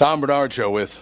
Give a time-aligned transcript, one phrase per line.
[0.00, 0.98] Tom Barnard Show with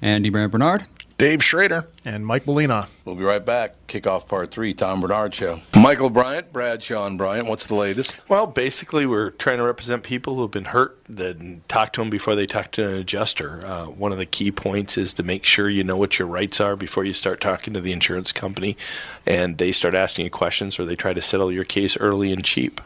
[0.00, 0.86] Andy Brand Bernard.
[1.18, 2.88] Dave Schrader and Mike Molina.
[3.04, 3.74] We'll be right back.
[3.88, 5.60] Kickoff part three, Tom Barnard Show.
[5.76, 7.46] Michael Bryant, Bradshaw and Bryant.
[7.46, 8.26] What's the latest?
[8.30, 12.08] Well, basically, we're trying to represent people who have been hurt, then talk to them
[12.08, 13.60] before they talk to an adjuster.
[13.66, 16.58] Uh, one of the key points is to make sure you know what your rights
[16.58, 18.78] are before you start talking to the insurance company
[19.26, 22.44] and they start asking you questions or they try to settle your case early and
[22.44, 22.80] cheap.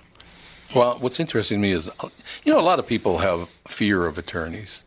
[0.75, 1.89] Well, what's interesting to me is,
[2.42, 4.86] you know, a lot of people have fear of attorneys.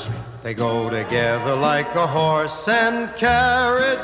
[0.43, 3.99] they go together like a horse and carriage.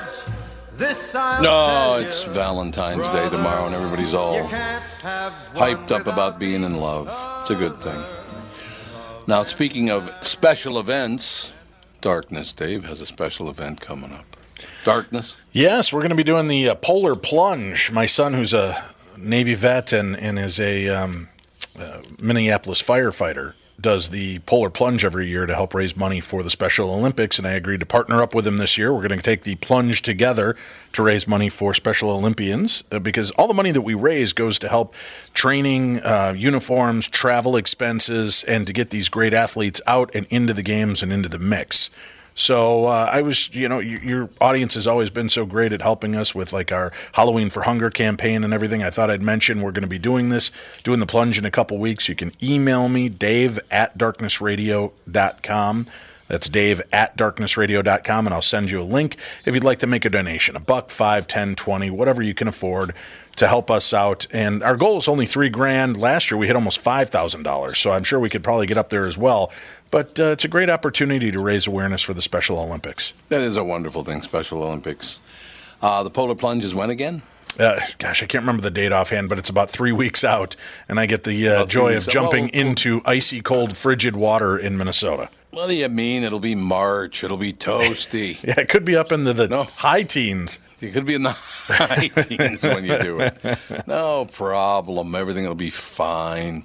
[0.76, 5.76] This I'll No, it's you, Valentine's Day tomorrow, and everybody's all you can't have one
[5.76, 7.08] hyped up about being in love.
[7.42, 8.00] It's a good thing.
[9.26, 11.52] Now, speaking of special events,
[12.00, 14.26] Darkness, Dave has a special event coming up.
[14.86, 15.36] Darkness?
[15.52, 17.92] Yes, we're going to be doing the uh, polar plunge.
[17.92, 18.86] My son, who's a
[19.18, 21.28] Navy vet and, and is a um,
[21.80, 26.50] uh, Minneapolis firefighter, does the polar plunge every year to help raise money for the
[26.50, 27.38] Special Olympics.
[27.38, 28.92] And I agreed to partner up with him this year.
[28.92, 30.56] We're going to take the plunge together
[30.94, 34.58] to raise money for Special Olympians uh, because all the money that we raise goes
[34.60, 34.96] to help
[35.34, 40.64] training, uh, uniforms, travel expenses, and to get these great athletes out and into the
[40.64, 41.92] games and into the mix.
[42.38, 45.82] So uh, I was, you know, your, your audience has always been so great at
[45.82, 48.84] helping us with like our Halloween for Hunger campaign and everything.
[48.84, 50.52] I thought I'd mention we're going to be doing this,
[50.84, 52.08] doing the plunge in a couple weeks.
[52.08, 55.88] You can email me, Dave at darknessradio.com.
[56.28, 60.06] That's Dave at darknessradio.com, and I'll send you a link if you'd like to make
[60.06, 62.94] a donation a buck, five, ten, twenty, whatever you can afford
[63.38, 64.28] to help us out.
[64.32, 65.98] And our goal is only three grand.
[65.98, 69.06] Last year we hit almost $5,000, so I'm sure we could probably get up there
[69.06, 69.52] as well.
[69.90, 73.14] But uh, it's a great opportunity to raise awareness for the Special Olympics.
[73.30, 75.22] That is a wonderful thing, Special Olympics.
[75.82, 77.22] Uh, the polar plunge is when again?
[77.60, 80.56] Uh, gosh, I can't remember the date offhand, but it's about three weeks out,
[80.90, 84.78] and I get the uh, joy of jumping well- into icy cold, frigid water in
[84.78, 85.30] Minnesota.
[85.58, 86.22] What do you mean?
[86.22, 87.24] It'll be March.
[87.24, 88.38] It'll be toasty.
[88.44, 89.64] Yeah, it could be up into the No.
[89.64, 90.60] high teens.
[90.80, 93.88] You could be in the high teens when you do it.
[93.88, 95.16] No problem.
[95.16, 96.64] Everything will be fine.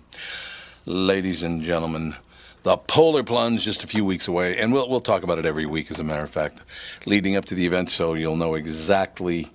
[0.85, 2.17] Ladies and gentlemen,
[2.65, 5.65] the polar plunge just a few weeks away, and we'll we'll talk about it every
[5.65, 6.61] week, as a matter of fact,
[7.07, 9.49] leading up to the event, so you'll know exactly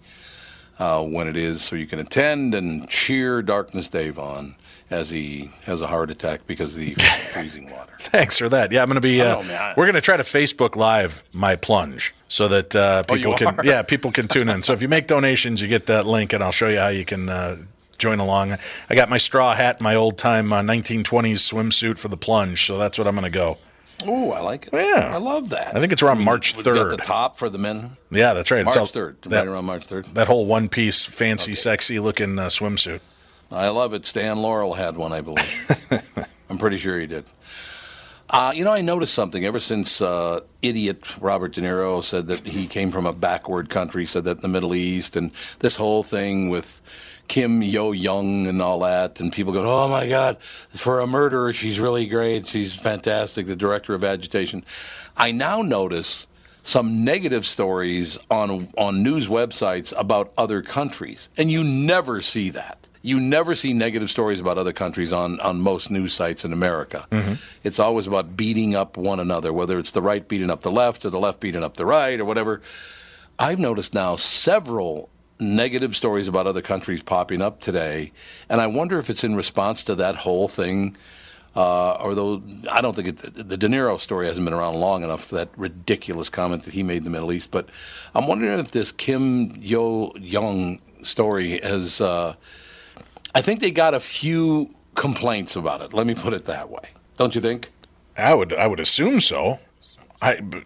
[0.80, 4.56] uh, when it is, so you can attend and cheer Darkness Dave on
[4.89, 6.92] as he has a heart attack because of the
[7.34, 7.92] freezing water.
[8.00, 8.72] Thanks for that.
[8.72, 9.22] Yeah, I'm going to be.
[9.22, 13.16] Uh, know, we're going to try to Facebook Live my plunge so that uh, Oh,
[13.16, 13.60] people you can.
[13.60, 13.66] are?
[13.66, 14.63] Yeah, people can tune in.
[14.63, 17.04] So if you make donations, you get that link, and I'll show you how you
[17.06, 17.57] can uh,
[17.98, 18.57] join along.
[18.89, 21.04] I got my straw hat, my old time uh, 1920s
[21.51, 23.57] swimsuit for the plunge, so that's what I'm going to go.
[24.06, 24.74] Oh, I like it.
[24.74, 25.10] Yeah.
[25.12, 25.75] I love that.
[25.75, 26.92] I think it's around March 3rd.
[26.92, 27.98] the top for the men.
[28.12, 28.63] Yeah, that's right.
[28.63, 30.06] March third, That, right around March third.
[30.13, 33.00] that whole one piece, fancy, sexy looking uh, swimsuit.
[33.51, 34.05] I love it.
[34.05, 35.95] Stan Laurel had one, I believe.
[36.49, 37.25] I'm pretty sure he did.
[38.29, 42.45] Uh, you know, I noticed something ever since uh, idiot Robert De Niro said that
[42.45, 46.03] he came from a backward country, said that in the Middle East, and this whole
[46.03, 46.81] thing with
[47.29, 51.53] Kim Yo Jong and all that, and people go, "Oh my God, for a murderer,
[51.53, 52.45] she's really great.
[52.47, 54.65] She's fantastic." The director of Agitation.
[55.15, 56.27] I now notice
[56.63, 62.87] some negative stories on on news websites about other countries, and you never see that.
[63.07, 67.07] You never see negative stories about other countries on, on most news sites in America.
[67.63, 71.06] It's always about beating up one another, whether it's the right beating up the left
[71.06, 72.62] or the left beating up the right or whatever.
[73.39, 75.09] I've noticed now several
[75.39, 78.12] negative stories about other countries popping up today,
[78.50, 80.98] and I wonder if it's in response to that whole thing.
[81.56, 83.18] Uh, or though I don't think it,
[83.48, 86.83] the De Niro story hasn't been around long enough for that ridiculous comment that he
[86.83, 87.51] made in the Middle East.
[87.51, 87.69] But
[88.13, 92.01] I'm wondering if this Kim Yo Jong story has.
[92.01, 92.36] Uh,
[93.38, 95.94] I think they got a few complaints about it.
[95.94, 96.89] Let me put it that way.
[97.18, 97.69] Don't you think?
[98.18, 99.60] I would, I would assume so.
[100.19, 100.63] I, but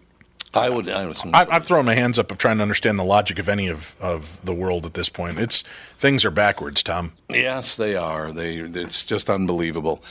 [0.54, 0.88] I would.
[0.88, 3.38] I would assume I, I've thrown my hands up of trying to understand the logic
[3.38, 5.38] of any of, of the world at this point.
[5.38, 5.64] It's
[5.98, 7.12] things are backwards, Tom.
[7.28, 8.32] Yes, they are.
[8.32, 8.54] They.
[8.56, 10.02] It's just unbelievable.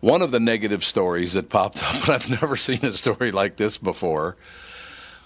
[0.00, 3.58] One of the negative stories that popped up, and I've never seen a story like
[3.58, 4.36] this before.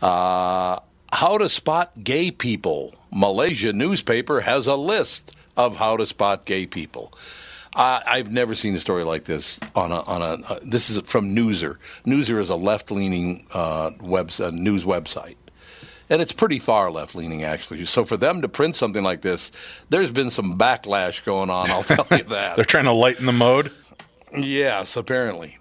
[0.03, 0.79] Uh,
[1.11, 2.95] how to spot gay people.
[3.11, 7.13] Malaysia newspaper has a list of how to spot gay people.
[7.75, 10.45] Uh, I've never seen a story like this on a on a.
[10.47, 11.79] Uh, this is from Newser.
[12.05, 15.37] Newser is a left-leaning uh, web uh, news website,
[16.11, 17.85] and it's pretty far left-leaning actually.
[17.87, 19.53] So for them to print something like this,
[19.89, 21.71] there's been some backlash going on.
[21.71, 22.57] I'll tell you that.
[22.57, 23.71] They're trying to lighten the mode.
[24.37, 25.59] Yes, apparently.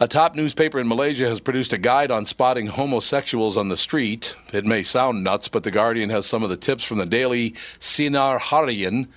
[0.00, 4.36] A top newspaper in Malaysia has produced a guide on spotting homosexuals on the street.
[4.52, 7.50] It may sound nuts, but The Guardian has some of the tips from the daily
[7.80, 9.08] Sinar Harian.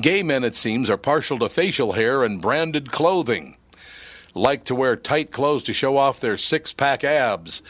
[0.00, 3.56] Gay men, it seems, are partial to facial hair and branded clothing,
[4.32, 7.60] like to wear tight clothes to show off their six pack abs,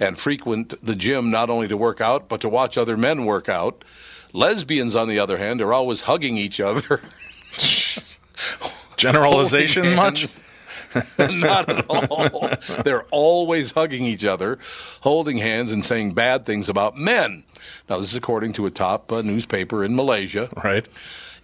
[0.00, 3.48] and frequent the gym not only to work out, but to watch other men work
[3.48, 3.84] out.
[4.32, 7.02] Lesbians, on the other hand, are always hugging each other.
[8.96, 10.34] Generalization oh, Holding much?
[11.18, 12.50] Not at all.
[12.84, 14.58] They're always hugging each other,
[15.02, 17.44] holding hands, and saying bad things about men.
[17.88, 20.48] Now, this is according to a top uh, newspaper in Malaysia.
[20.62, 20.88] Right.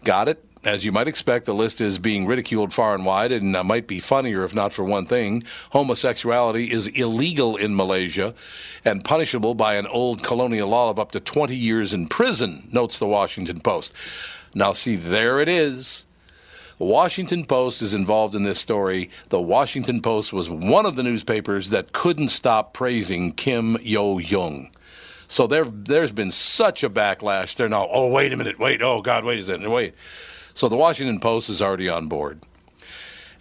[0.05, 0.43] Got it?
[0.65, 3.87] As you might expect, the list is being ridiculed far and wide and uh, might
[3.87, 5.45] be funnier if not for one thing.
[5.71, 8.35] Homosexuality is illegal in Malaysia
[8.85, 12.99] and punishable by an old colonial law of up to 20 years in prison, notes
[12.99, 13.93] the Washington Post.
[14.57, 16.06] Now, see, there it is.
[16.79, 19.09] The Washington Post is involved in this story.
[19.31, 24.71] The Washington Post was one of the newspapers that couldn't stop praising Kim Yo Jong.
[25.27, 27.57] So there, there's been such a backlash.
[27.57, 29.95] They're now, oh, wait a minute, wait, oh, God, wait a second, wait.
[30.53, 32.43] So the Washington Post is already on board.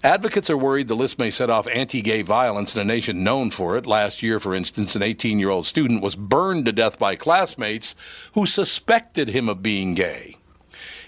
[0.02, 3.52] Advocates are worried the list may set off anti gay violence in a nation known
[3.52, 3.86] for it.
[3.86, 7.98] Last year, for instance, an 18 year old student was burned to death by classmates
[8.34, 10.35] who suspected him of being gay.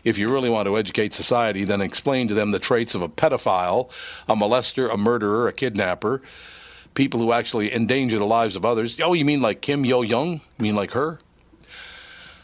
[0.07, 3.09] If you really want to educate society, then explain to them the traits of a
[3.09, 3.91] pedophile,
[4.29, 6.21] a molester, a murderer, a kidnapper,
[6.93, 8.97] people who actually endanger the lives of others.
[9.01, 10.35] Oh, you mean like Kim Yo Jong?
[10.35, 11.19] You mean like her?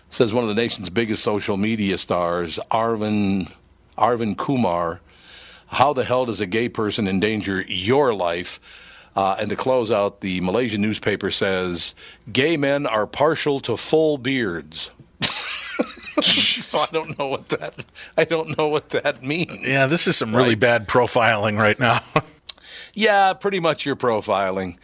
[0.10, 3.50] Says one of the nation's biggest social media stars, Arvin
[3.98, 5.00] Arvin Kumar.
[5.68, 8.60] How the hell does a gay person endanger your life?
[9.16, 11.96] Uh, and to close out, the Malaysian newspaper says
[12.30, 14.92] gay men are partial to full beards.
[16.22, 17.74] so I don't know what that
[18.18, 19.62] I don't know what that means.
[19.68, 20.60] Yeah, this is some really Right.
[20.60, 22.02] bad profiling right now.
[22.96, 24.78] Yeah, pretty much you're profiling.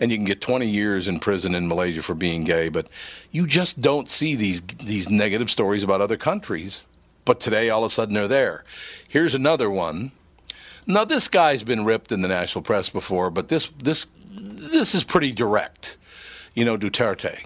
[0.00, 2.88] And you can get 20 years in prison in Malaysia for being gay, but
[3.30, 6.84] you just don't see these these negative stories about other countries.
[7.24, 8.64] but today all of a sudden they're there.
[9.08, 10.10] Here's another one.
[10.84, 15.04] Now this guy's been ripped in the national press before, but this this this is
[15.04, 15.96] pretty direct.
[16.54, 17.44] You know, Duterte,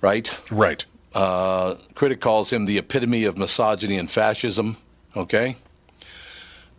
[0.00, 0.40] right?
[0.52, 0.86] Right.
[1.16, 4.76] Uh, critic calls him the epitome of misogyny and fascism.
[5.16, 5.56] Okay.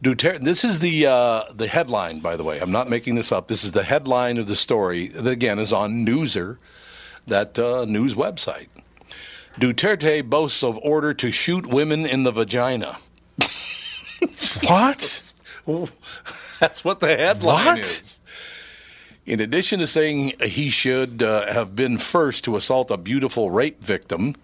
[0.03, 0.41] Duterte.
[0.43, 2.59] This is the uh, the headline, by the way.
[2.59, 3.47] I'm not making this up.
[3.47, 6.57] This is the headline of the story that again is on Newser,
[7.25, 8.67] that uh, news website.
[9.55, 12.99] Duterte boasts of order to shoot women in the vagina.
[14.67, 15.33] What?
[16.59, 17.79] That's what the headline What?
[17.79, 18.16] is.
[19.27, 23.83] In addition to saying he should uh, have been first to assault a beautiful rape
[23.83, 24.37] victim,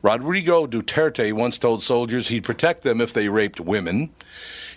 [0.00, 4.08] Rodrigo Duterte once told soldiers he'd protect them if they raped women.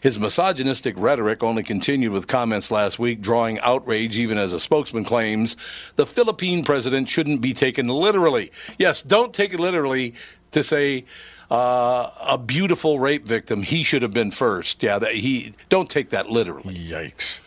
[0.02, 5.06] His misogynistic rhetoric only continued with comments last week, drawing outrage even as a spokesman
[5.06, 5.56] claims
[5.96, 8.52] the Philippine president shouldn't be taken literally.
[8.78, 10.14] Yes, don't take it literally
[10.52, 11.06] to say
[11.50, 13.62] uh, a beautiful rape victim.
[13.62, 14.84] He should have been first.
[14.84, 16.76] Yeah, that he don't take that literally.
[16.76, 17.40] Yikes.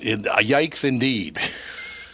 [0.00, 1.38] It- uh, yikes, indeed.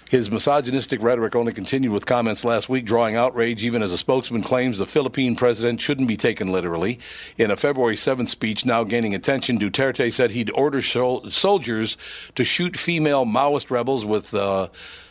[0.08, 4.42] His misogynistic rhetoric only continued with comments last week, drawing outrage even as a spokesman
[4.42, 6.98] claims the Philippine president shouldn't be taken literally.
[7.38, 11.96] In a February 7th speech now gaining attention, Duterte said he'd order sol- soldiers
[12.34, 14.66] to shoot female Maoist rebels with, uh,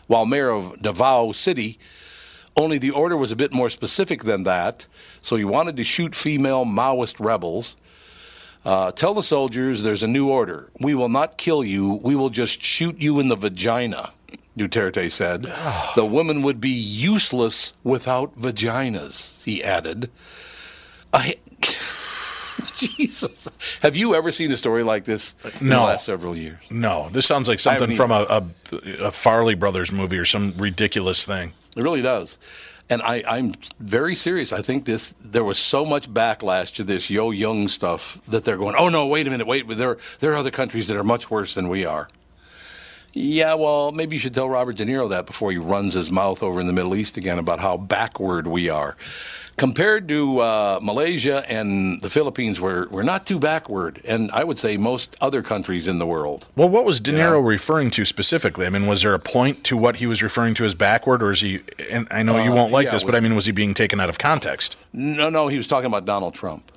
[0.07, 1.79] while mayor of Davao City.
[2.57, 4.85] Only the order was a bit more specific than that,
[5.21, 7.77] so he wanted to shoot female Maoist rebels.
[8.65, 10.69] Uh, tell the soldiers there's a new order.
[10.79, 11.99] We will not kill you.
[12.03, 14.11] We will just shoot you in the vagina,
[14.57, 15.43] Duterte said.
[15.95, 20.09] the women would be useless without vaginas, he added.
[21.13, 21.35] I.
[22.75, 23.47] Jesus.
[23.81, 25.83] Have you ever seen a story like this in the No.
[25.85, 26.59] last several years?
[26.69, 31.25] No, this sounds like something from a, a, a Farrelly Brothers movie or some ridiculous
[31.25, 31.53] thing.
[31.77, 32.37] It really does.
[32.91, 34.51] And I, I'm very serious.
[34.51, 38.57] I think this there was so much backlash to this Yo Jong stuff that they're
[38.57, 41.29] going, oh no, wait a minute, wait, there there are other countries that are much
[41.29, 42.07] worse than we are.
[43.13, 46.43] Yeah, well, maybe you should tell Robert De Niro that before he runs his mouth
[46.43, 48.95] over in the Middle East again about how backward we are.
[49.57, 54.57] Compared to uh, Malaysia and the Philippines, we're, we're not too backward, and I would
[54.57, 56.47] say most other countries in the world.
[56.55, 58.65] Well, what was De Niro referring to specifically?
[58.65, 61.31] I mean, was there a point to what he was referring to as backward, or
[61.31, 61.59] is he?
[61.89, 63.51] And I know you Uh, won't like yeah, this, it but I mean, was he
[63.51, 64.77] being taken out of context?
[64.93, 66.71] No, no, he was talking about Donald Trump.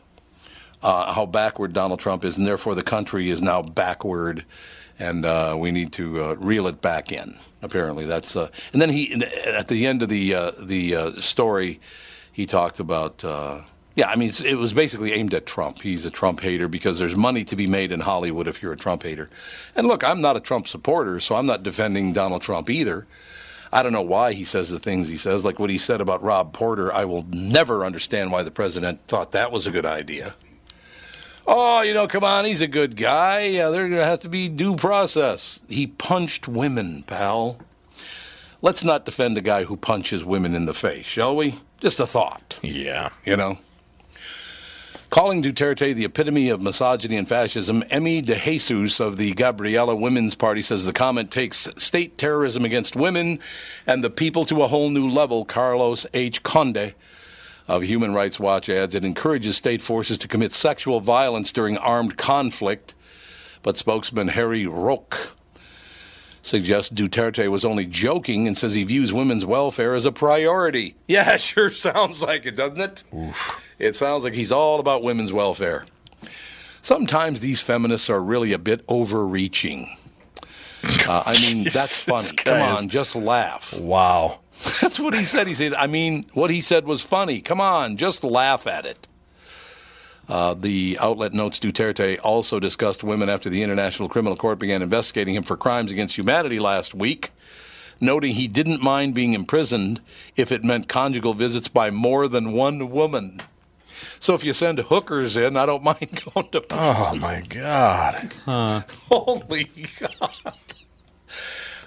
[0.82, 4.44] Uh, how backward Donald Trump is, and therefore the country is now backward,
[5.02, 7.36] and uh, we need to uh, reel it back in.
[7.60, 8.36] Apparently, that's.
[8.36, 11.80] Uh, and then he, at the end of the uh, the uh, story,
[12.32, 13.24] he talked about.
[13.24, 13.62] Uh,
[13.94, 15.82] yeah, I mean, it was basically aimed at Trump.
[15.82, 18.76] He's a Trump hater because there's money to be made in Hollywood if you're a
[18.76, 19.28] Trump hater.
[19.76, 23.06] And look, I'm not a Trump supporter, so I'm not defending Donald Trump either.
[23.70, 26.22] I don't know why he says the things he says, like what he said about
[26.22, 26.90] Rob Porter.
[26.90, 30.36] I will never understand why the president thought that was a good idea.
[31.46, 33.42] Oh, you know, come on, he's a good guy.
[33.46, 35.60] Yeah, there's going to have to be due process.
[35.68, 37.58] He punched women, pal.
[38.60, 41.56] Let's not defend a guy who punches women in the face, shall we?
[41.80, 43.10] Just a thought, Yeah.
[43.24, 43.58] you know?
[45.10, 50.34] Calling Duterte the epitome of misogyny and fascism, Emmi De Jesus of the Gabriela Women's
[50.34, 53.40] Party says the comment takes state terrorism against women
[53.86, 55.44] and the people to a whole new level.
[55.44, 56.42] Carlos H.
[56.44, 56.94] Conde
[57.68, 62.16] of Human Rights Watch adds it encourages state forces to commit sexual violence during armed
[62.16, 62.94] conflict.
[63.62, 65.32] But spokesman Harry Roque
[66.42, 70.96] suggests Duterte was only joking and says he views women's welfare as a priority.
[71.06, 73.04] Yeah, sure sounds like it, doesn't it?
[73.78, 75.84] It sounds like he's all about women's welfare.
[76.80, 79.96] Sometimes these feminists are really a bit overreaching.
[81.08, 82.36] Uh, I mean, that's funny.
[82.38, 83.72] Come on, just laugh.
[83.78, 84.40] Wow.
[84.80, 85.46] That's what he said.
[85.48, 87.40] He said, I mean, what he said was funny.
[87.40, 89.08] Come on, just laugh at it.
[90.28, 95.34] Uh, the outlet notes Duterte also discussed women after the International Criminal Court began investigating
[95.34, 97.32] him for crimes against humanity last week,
[98.00, 100.00] noting he didn't mind being imprisoned
[100.36, 103.40] if it meant conjugal visits by more than one woman.
[104.20, 106.86] So if you send hookers in, I don't mind going to prison.
[106.86, 108.32] Oh my God.
[109.10, 109.64] Holy
[109.98, 110.54] God.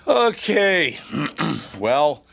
[0.06, 1.00] Okay.
[1.80, 2.25] well,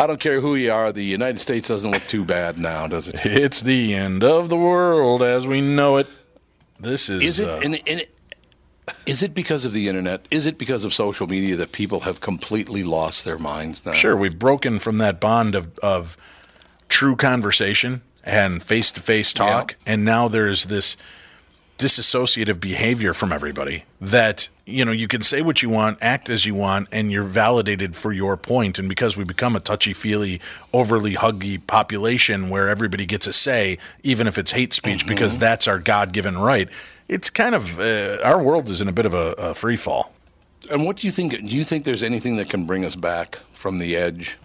[0.00, 0.92] I don't care who you are.
[0.92, 3.20] The United States doesn't look too bad now, does it?
[3.26, 6.06] It's the end of the world as we know it.
[6.78, 7.22] This is.
[7.22, 7.50] Is it?
[7.50, 8.14] uh, and, and it
[9.06, 10.26] is it because of the internet?
[10.30, 13.92] Is it because of social media that people have completely lost their minds now?
[13.92, 16.16] Sure, we've broken from that bond of, of
[16.88, 20.96] true conversation and face to face talk, and now there's this
[21.78, 26.46] disassociative behavior from everybody that you know you can say what you want act as
[26.46, 28.78] you want and you're validated for your point.
[28.78, 30.40] and because we become a touchy-feely
[30.72, 35.08] overly huggy population where everybody gets a say even if it's hate speech mm-hmm.
[35.08, 36.68] because that's our god-given right
[37.08, 40.12] it's kind of uh, our world is in a bit of a, a free fall
[40.70, 43.40] and what do you think do you think there's anything that can bring us back
[43.52, 44.38] from the edge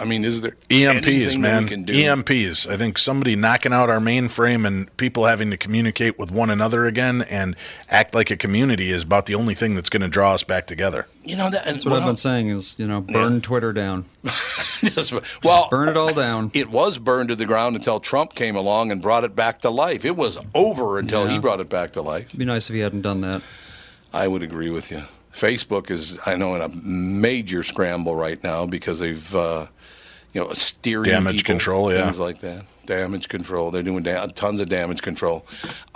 [0.00, 1.66] I mean, is there EMPs, man?
[1.66, 2.68] EMPs.
[2.68, 6.86] I think somebody knocking out our mainframe and people having to communicate with one another
[6.86, 7.56] again and
[7.88, 10.66] act like a community is about the only thing that's going to draw us back
[10.66, 11.06] together.
[11.24, 13.40] You know, that, that's what well, I've been saying is, you know, burn yeah.
[13.40, 14.04] Twitter down.
[14.24, 15.12] Just,
[15.42, 16.50] well, Just burn it all down.
[16.54, 19.70] It was burned to the ground until Trump came along and brought it back to
[19.70, 20.04] life.
[20.04, 21.32] It was over until yeah.
[21.32, 22.26] he brought it back to life.
[22.26, 23.42] It'd be nice if he hadn't done that.
[24.12, 25.04] I would agree with you.
[25.32, 29.34] Facebook is, I know, in a major scramble right now because they've.
[29.34, 29.66] Uh,
[30.38, 32.64] you know, steering damage people, control, yeah, things like that.
[32.86, 33.70] Damage control.
[33.72, 35.44] They're doing da- tons of damage control.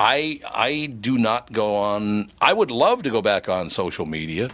[0.00, 2.30] I I do not go on.
[2.40, 4.50] I would love to go back on social media.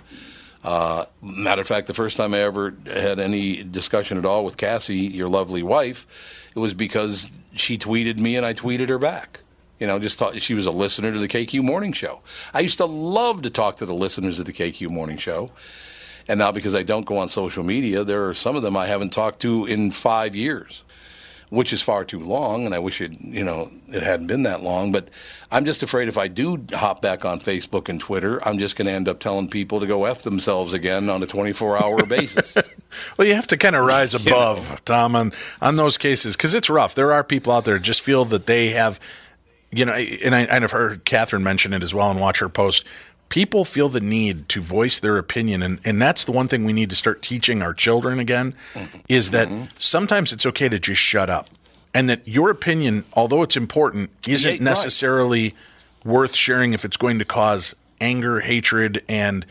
[0.62, 4.58] Uh, matter of fact, the first time I ever had any discussion at all with
[4.58, 6.06] Cassie, your lovely wife,
[6.54, 9.40] it was because she tweeted me and I tweeted her back.
[9.80, 12.20] You know, just thought she was a listener to the KQ Morning Show.
[12.52, 15.50] I used to love to talk to the listeners of the KQ Morning Show.
[16.28, 18.86] And now because I don't go on social media, there are some of them I
[18.86, 20.84] haven't talked to in five years,
[21.48, 22.66] which is far too long.
[22.66, 24.92] And I wish it, you know, it hadn't been that long.
[24.92, 25.08] But
[25.50, 28.86] I'm just afraid if I do hop back on Facebook and Twitter, I'm just going
[28.86, 32.56] to end up telling people to go f themselves again on a 24 hour basis.
[33.16, 34.78] well, you have to kind of rise above, you know.
[34.84, 35.32] Tom, on
[35.62, 36.94] on those cases because it's rough.
[36.94, 39.00] There are people out there just feel that they have
[39.70, 42.84] you know, and I, have heard Catherine mention it as well and watch her post
[43.28, 46.72] people feel the need to voice their opinion and, and that's the one thing we
[46.72, 48.54] need to start teaching our children again
[49.08, 49.64] is that mm-hmm.
[49.78, 51.48] sometimes it's okay to just shut up
[51.94, 55.54] and that your opinion although it's important isn't yeah, necessarily right.
[56.04, 59.44] worth sharing if it's going to cause anger hatred and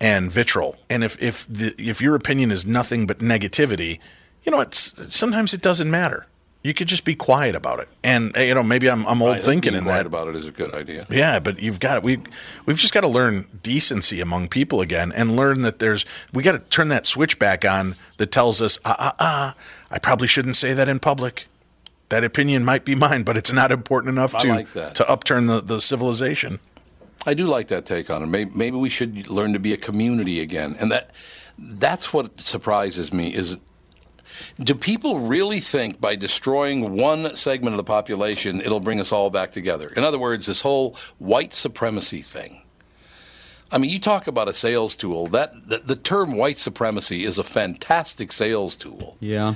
[0.00, 3.98] and vitriol and if if the if your opinion is nothing but negativity
[4.44, 6.26] you know it's sometimes it doesn't matter
[6.66, 7.88] you could just be quiet about it.
[8.02, 10.06] And you know, maybe I'm I'm old thinking in that quiet that.
[10.08, 11.06] about it is a good idea.
[11.08, 12.18] Yeah, but you've got we
[12.66, 16.52] we've just got to learn decency among people again, and learn that there's we got
[16.52, 19.54] to turn that switch back on that tells us ah ah ah
[19.92, 21.46] I probably shouldn't say that in public.
[22.08, 25.60] That opinion might be mine, but it's not important enough to like to upturn the,
[25.60, 26.58] the civilization.
[27.26, 28.26] I do like that take on it.
[28.26, 31.12] Maybe, maybe we should learn to be a community again, and that
[31.58, 33.58] that's what surprises me is
[34.58, 39.30] do people really think by destroying one segment of the population, it'll bring us all
[39.30, 39.88] back together?
[39.96, 42.62] In other words, this whole white supremacy thing.
[43.70, 45.26] I mean, you talk about a sales tool.
[45.26, 49.16] That the, the term white supremacy is a fantastic sales tool.
[49.20, 49.54] Yeah.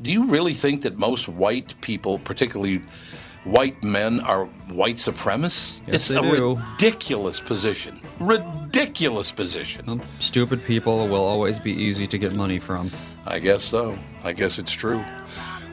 [0.00, 2.82] Do you really think that most white people, particularly
[3.44, 5.80] white men are white supremacists?
[5.86, 6.56] Yes, it's a do.
[6.56, 8.00] ridiculous position.
[8.18, 9.86] Ridiculous position.
[9.86, 12.90] Well, stupid people will always be easy to get money from.
[13.26, 13.96] I guess so.
[14.22, 15.04] I guess it's true.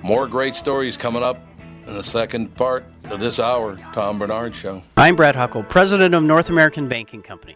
[0.04, 1.38] More great stories coming up
[1.86, 4.84] in the second part of this hour, Tom Barnard Show.
[4.98, 7.56] I'm Brad Huckle, president of North American Banking Company.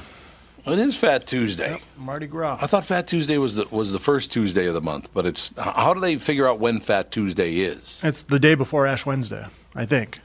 [0.67, 1.79] It is Fat Tuesday.
[1.97, 2.59] Mardi Gras.
[2.61, 5.51] I thought Fat Tuesday was the was the first Tuesday of the month, but it's
[5.57, 7.99] how do they figure out when Fat Tuesday is?
[8.03, 10.19] It's the day before Ash Wednesday, I think.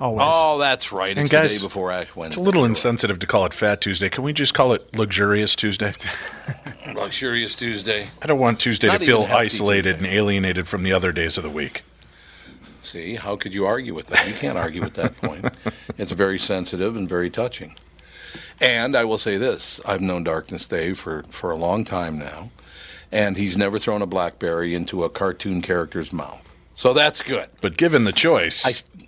[0.00, 0.26] Always.
[0.28, 1.10] Oh, that's right.
[1.10, 2.34] And It's guys, the day before Ash Wednesday.
[2.34, 4.08] It's a little insensitive to call it Fat Tuesday.
[4.08, 5.92] Can we just call it Luxurious Tuesday?
[6.94, 8.08] Luxurious Tuesday.
[8.20, 11.44] I don't want Tuesday Not to feel isolated and alienated from the other days of
[11.44, 11.82] the week.
[12.82, 14.28] See, how could you argue with that?
[14.28, 15.46] You can't argue with that point.
[15.98, 17.74] It's very sensitive and very touching.
[18.60, 22.50] And I will say this I've known Darkness Dave for, for a long time now,
[23.10, 26.54] and he's never thrown a Blackberry into a cartoon character's mouth.
[26.74, 27.48] So that's good.
[27.62, 29.05] But given the choice, I,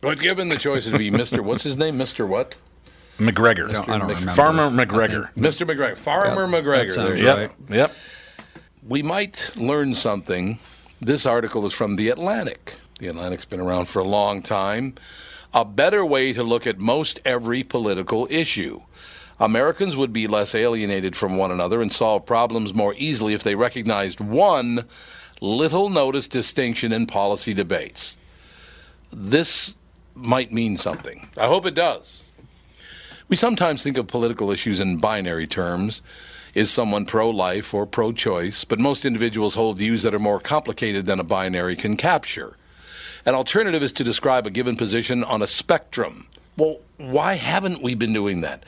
[0.00, 1.40] but given the choice to be Mr.
[1.40, 1.98] What's his name?
[1.98, 2.26] Mr.
[2.26, 2.56] What?
[3.18, 3.68] McGregor.
[3.68, 4.30] I don't, I don't remember.
[4.32, 4.70] Farmer.
[4.70, 5.32] McGregor.
[5.34, 5.66] Mr.
[5.68, 5.96] McGregor.
[5.98, 6.86] Farmer Yeah, McGregor.
[6.86, 7.36] that sounds There Yep.
[7.36, 7.50] right.
[7.76, 7.92] Yep.
[8.86, 10.60] we might learn something.
[11.00, 12.76] This article is from The Atlantic.
[13.00, 14.94] The Atlantic's been around for a long time.
[15.54, 18.82] A better way to look at most every political issue.
[19.40, 23.54] Americans would be less alienated from one another and solve problems more easily if they
[23.54, 24.84] recognized one
[25.40, 28.16] little noticed distinction in policy debates.
[29.12, 29.74] This
[30.18, 31.28] might mean something.
[31.36, 32.24] I hope it does.
[33.28, 36.02] We sometimes think of political issues in binary terms.
[36.54, 38.64] Is someone pro life or pro choice?
[38.64, 42.56] But most individuals hold views that are more complicated than a binary can capture.
[43.26, 46.26] An alternative is to describe a given position on a spectrum.
[46.56, 48.64] Well, why haven't we been doing that?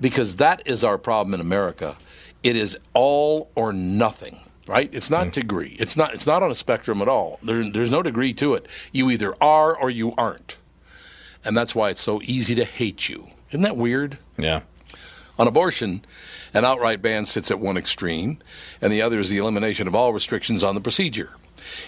[0.00, 1.96] Because that is our problem in America.
[2.42, 4.88] It is all or nothing, right?
[4.92, 5.30] It's not hmm.
[5.30, 5.76] degree.
[5.78, 6.14] It's not.
[6.14, 7.38] It's not on a spectrum at all.
[7.42, 8.66] There, there's no degree to it.
[8.92, 10.56] You either are or you aren't,
[11.44, 13.28] and that's why it's so easy to hate you.
[13.50, 14.18] Isn't that weird?
[14.36, 14.60] Yeah.
[15.38, 16.04] On abortion,
[16.52, 18.38] an outright ban sits at one extreme,
[18.80, 21.36] and the other is the elimination of all restrictions on the procedure.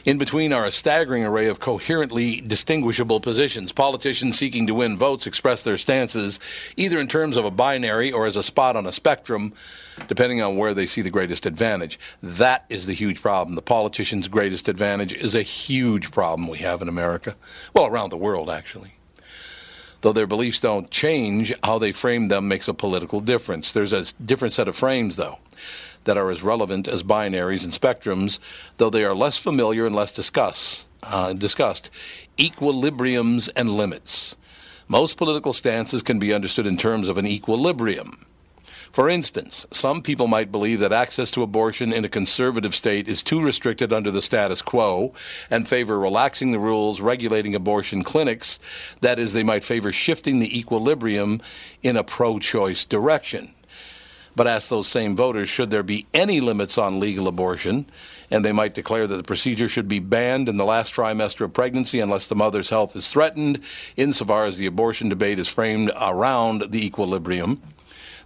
[0.05, 3.73] In between are a staggering array of coherently distinguishable positions.
[3.73, 6.39] Politicians seeking to win votes express their stances
[6.77, 9.53] either in terms of a binary or as a spot on a spectrum,
[10.07, 11.99] depending on where they see the greatest advantage.
[12.23, 13.57] That is the huge problem.
[13.57, 17.37] The politician's greatest advantage is a huge problem we have in America.
[17.75, 18.93] Well, around the world, actually
[20.01, 23.73] though their beliefs don't change, how they frame them makes a political difference.
[23.73, 25.39] There's a different set of frames, though,
[26.05, 28.39] that are as relevant as binaries and spectrums,
[28.79, 31.91] though they are less familiar and less discuss, uh, discussed.
[32.39, 34.37] Equilibriums and limits.
[34.89, 38.27] Most political stances can be understood in terms of an equilibrium.
[38.93, 43.23] For instance, some people might believe that access to abortion in a conservative state is
[43.23, 45.15] too restricted under the status quo
[45.49, 48.59] and favor relaxing the rules regulating abortion clinics.
[49.01, 51.41] That is, they might favor shifting the equilibrium
[51.83, 53.55] in a pro choice direction.
[54.35, 57.87] But ask those same voters should there be any limits on legal abortion,
[58.29, 61.53] and they might declare that the procedure should be banned in the last trimester of
[61.53, 63.61] pregnancy unless the mother's health is threatened,
[63.97, 67.61] insofar as the abortion debate is framed around the equilibrium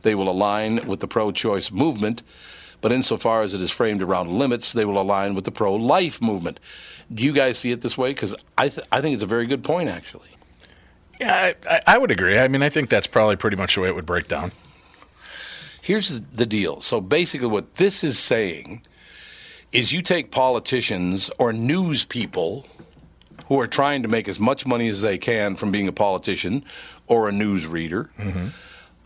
[0.04, 2.22] they will align with the pro choice movement,
[2.80, 6.22] but insofar as it is framed around limits, they will align with the pro life
[6.22, 6.60] movement.
[7.12, 8.10] Do you guys see it this way?
[8.10, 10.28] Because I, th- I think it's a very good point, actually.
[11.20, 12.38] Yeah, I, I, would agree.
[12.38, 14.52] I mean, I think that's probably pretty much the way it would break down.
[15.80, 16.80] Here's the, deal.
[16.80, 18.82] So basically, what this is saying
[19.70, 22.66] is you take politicians or news people
[23.46, 26.64] who are trying to make as much money as they can from being a politician
[27.06, 28.10] or a news reader.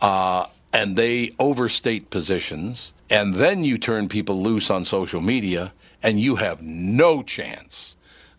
[0.01, 6.21] Uh, and they overstate positions, and then you turn people loose on social media, and
[6.21, 7.97] you have no chance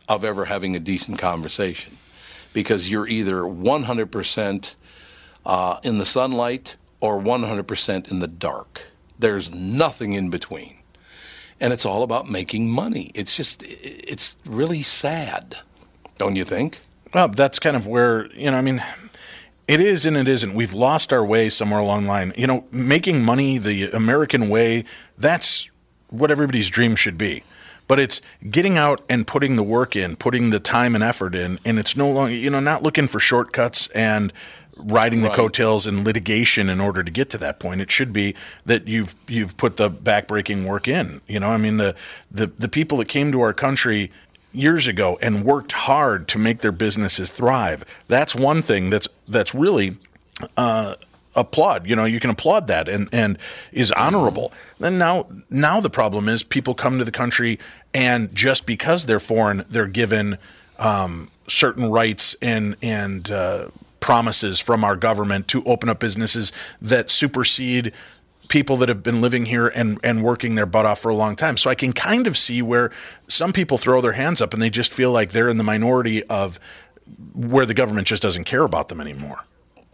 [0.08, 1.98] of ever having a decent conversation
[2.54, 4.76] because you're either 100%
[5.46, 8.82] uh, in the sunlight or 100% in the dark.
[9.18, 10.76] There's nothing in between.
[11.60, 13.12] And it's all about making money.
[13.13, 15.58] It's just, it's really sad,
[16.18, 16.80] don't you think?
[17.13, 18.82] Well, that's kind of where, you know, I mean,
[19.70, 20.56] it is and it isn't.
[20.56, 22.34] We've lost our way somewhere along the line.
[22.36, 24.84] You know, making money the American way,
[25.16, 25.70] that's
[26.10, 27.44] what everybody's dream should be.
[27.88, 31.60] But it's getting out and putting the work in, putting the time and effort in,
[31.66, 34.34] and it's no longer, you know, not looking for shortcuts and
[34.78, 35.36] riding the Right.
[35.38, 37.80] coattails and litigation in order to get to that point.
[37.82, 38.34] It should be
[38.66, 41.22] that you've you've put the backbreaking work in.
[41.28, 41.94] You know, I mean the
[42.32, 44.10] the the people that came to our country
[44.52, 47.86] years ago and worked hard to make their businesses thrive.
[48.08, 49.98] That's one thing that's that's really
[50.58, 50.96] uh,
[51.36, 51.88] applaud.
[51.88, 53.38] You know, you can applaud that and and
[53.72, 54.52] is honorable.
[54.80, 57.60] Then now now the problem is people come to the country
[57.94, 60.38] and just because they're foreign, they're given
[60.78, 67.10] um, certain rights and and uh, promises from our government to open up businesses that
[67.10, 67.92] supersede
[68.50, 71.36] people that have been living here and, and working their butt off for a long
[71.36, 71.56] time.
[71.56, 72.92] So I can kind of see where
[73.28, 76.24] some people throw their hands up and they just feel like they're in the minority
[76.26, 76.60] of
[77.34, 79.46] where the government just doesn't care about them anymore.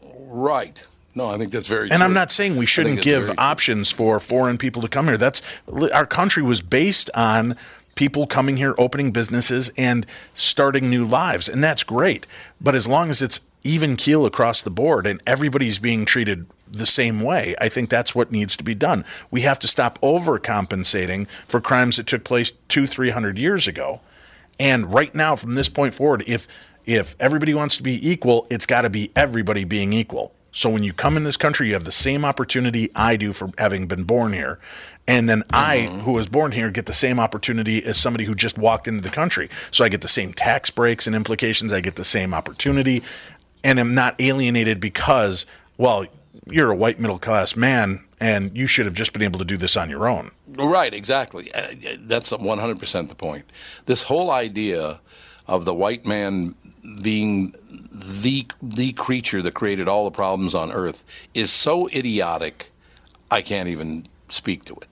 [0.02, 0.86] Right.
[1.14, 2.06] No, I think that's very And true.
[2.06, 5.18] I'm not saying we shouldn't give options for foreign people to come here.
[5.18, 5.42] That's
[5.94, 7.56] our country was based on
[7.96, 12.28] people coming here, opening businesses, and starting new lives, and that's great.
[12.60, 16.86] But as long as it's even keel across the board and everybody's being treated the
[16.86, 19.06] same way, I think that's what needs to be done.
[19.32, 24.02] We have to stop overcompensating for crimes that took place two, three hundred years ago.
[24.60, 26.48] And right now, from this point forward, if
[26.86, 30.34] if everybody wants to be equal, it's got to be everybody being equal.
[30.52, 33.52] So when you come in this country, you have the same opportunity I do for
[33.58, 34.58] having been born here.
[35.06, 36.00] And then I, mm-hmm.
[36.00, 39.10] who was born here, get the same opportunity as somebody who just walked into the
[39.10, 39.50] country.
[39.70, 41.74] So I get the same tax breaks and implications.
[41.74, 43.04] I get the same opportunity
[43.66, 45.46] and am not alienated because,
[45.78, 46.06] well,
[46.50, 49.58] you're a white middle class man and you should have just been able to do
[49.58, 50.32] this on your own.
[50.48, 51.52] Right, exactly.
[51.54, 51.68] Uh,
[52.00, 53.52] That's 100% the point.
[53.86, 55.02] This whole idea
[55.48, 56.56] of the white man
[57.02, 57.54] being
[57.92, 61.04] the the creature that created all the problems on earth
[61.34, 62.72] is so idiotic
[63.32, 64.88] I can't even speak to it.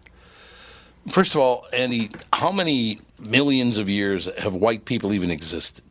[1.11, 5.83] First of all, Andy, how many millions of years have white people even existed?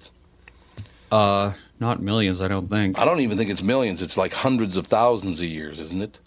[1.10, 2.98] Uh, not millions, I don't think.
[2.98, 4.00] I don't even think it's millions.
[4.00, 6.18] It's like hundreds of thousands of years, isn't it?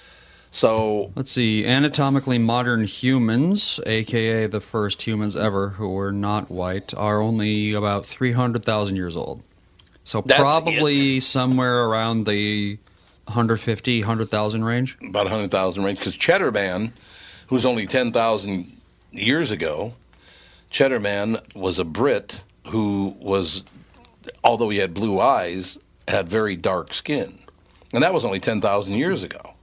[0.51, 1.65] So Let's see.
[1.65, 8.05] Anatomically modern humans, aka the first humans ever who were not white, are only about
[8.05, 9.41] 300,000 years old.
[10.03, 12.77] So That's probably somewhere around the
[13.25, 14.97] 150, 100,000 range.
[15.01, 16.93] about 100,000 range because Cheddar Man,
[17.47, 18.71] who's only 10,000
[19.11, 19.93] years ago,
[20.69, 23.63] Cheddar Man was a Brit who was,
[24.43, 27.39] although he had blue eyes, had very dark skin.
[27.93, 29.53] And that was only 10,000 years ago.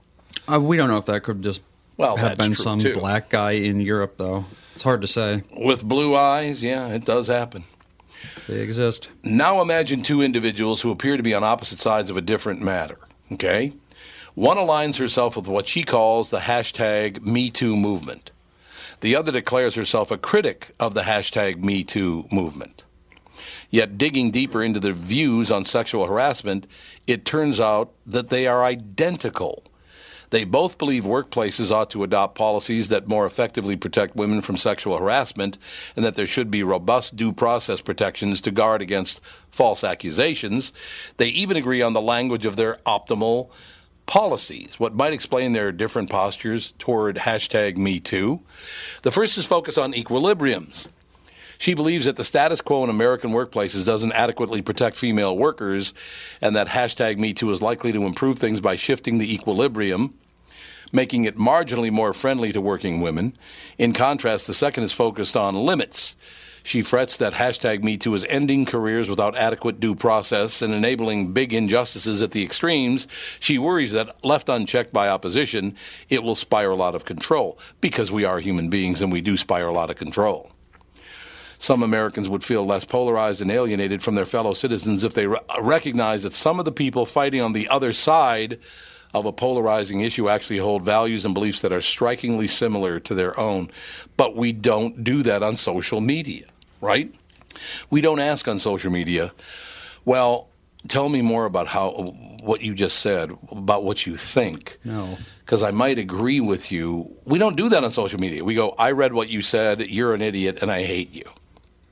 [0.51, 1.61] Uh, we don't know if that could just
[1.97, 2.95] Well, have that's been some too.
[2.97, 4.45] black guy in Europe, though.
[4.73, 5.43] It's hard to say.
[5.55, 7.63] With blue eyes, yeah, it does happen.
[8.47, 9.09] They exist.
[9.23, 12.97] Now imagine two individuals who appear to be on opposite sides of a different matter.
[13.31, 13.73] Okay?
[14.33, 18.31] One aligns herself with what she calls the hashtag MeToo movement.
[19.01, 22.83] The other declares herself a critic of the hashtag MeToo movement.
[23.73, 26.67] Yet, digging deeper into their views on sexual harassment,
[27.07, 29.63] it turns out that they are identical.
[30.29, 34.99] They both believe workplaces ought to adopt policies that more effectively protect women from sexual
[34.99, 35.57] harassment
[35.95, 40.71] and that there should be robust due process protections to guard against false accusations.
[41.17, 43.49] They even agree on the language of their optimal
[44.05, 48.41] policies, what might explain their different postures toward hashtag MeToo.
[49.01, 50.85] The first is focus on equilibriums.
[51.63, 55.93] She believes that the status quo in American workplaces doesn't adequately protect female workers
[56.41, 60.13] and that hashtag MeToo is likely to improve things by shifting the equilibrium,
[60.91, 63.37] making it marginally more friendly to working women.
[63.77, 66.17] In contrast, the second is focused on limits.
[66.63, 71.53] She frets that hashtag MeToo is ending careers without adequate due process and enabling big
[71.53, 73.07] injustices at the extremes.
[73.39, 75.77] She worries that, left unchecked by opposition,
[76.09, 79.79] it will spiral out of control because we are human beings and we do spiral
[79.79, 80.52] out of control.
[81.63, 85.39] Some Americans would feel less polarized and alienated from their fellow citizens if they re-
[85.61, 88.59] recognize that some of the people fighting on the other side
[89.13, 93.39] of a polarizing issue actually hold values and beliefs that are strikingly similar to their
[93.39, 93.71] own.
[94.17, 96.47] But we don't do that on social media,
[96.81, 97.15] right?
[97.89, 99.31] We don't ask on social media,
[100.03, 100.49] well,
[100.89, 101.91] tell me more about how
[102.43, 105.17] what you just said, about what you think No.
[105.45, 107.15] because I might agree with you.
[107.23, 108.43] We don't do that on social media.
[108.43, 111.23] We go, I read what you said, you're an idiot, and I hate you.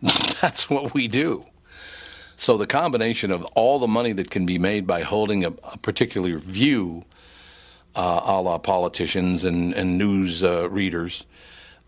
[0.41, 1.45] That's what we do.
[2.37, 5.77] So the combination of all the money that can be made by holding a, a
[5.77, 7.05] particular view,
[7.95, 11.25] uh, a la politicians and, and news uh, readers,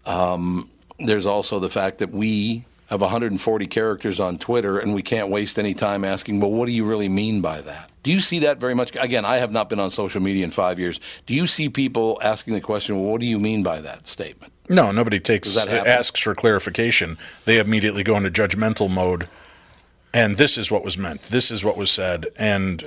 [0.05, 5.29] um, there's also the fact that we have 140 characters on Twitter and we can't
[5.29, 7.89] waste any time asking, well, what do you really mean by that?
[8.03, 8.95] Do you see that very much?
[8.99, 10.99] Again, I have not been on social media in five years.
[11.25, 14.51] Do you see people asking the question, well, what do you mean by that statement?
[14.69, 17.17] No, nobody takes asks for clarification.
[17.45, 19.27] They immediately go into judgmental mode,
[20.13, 21.23] and this is what was meant.
[21.23, 22.83] This is what was said, and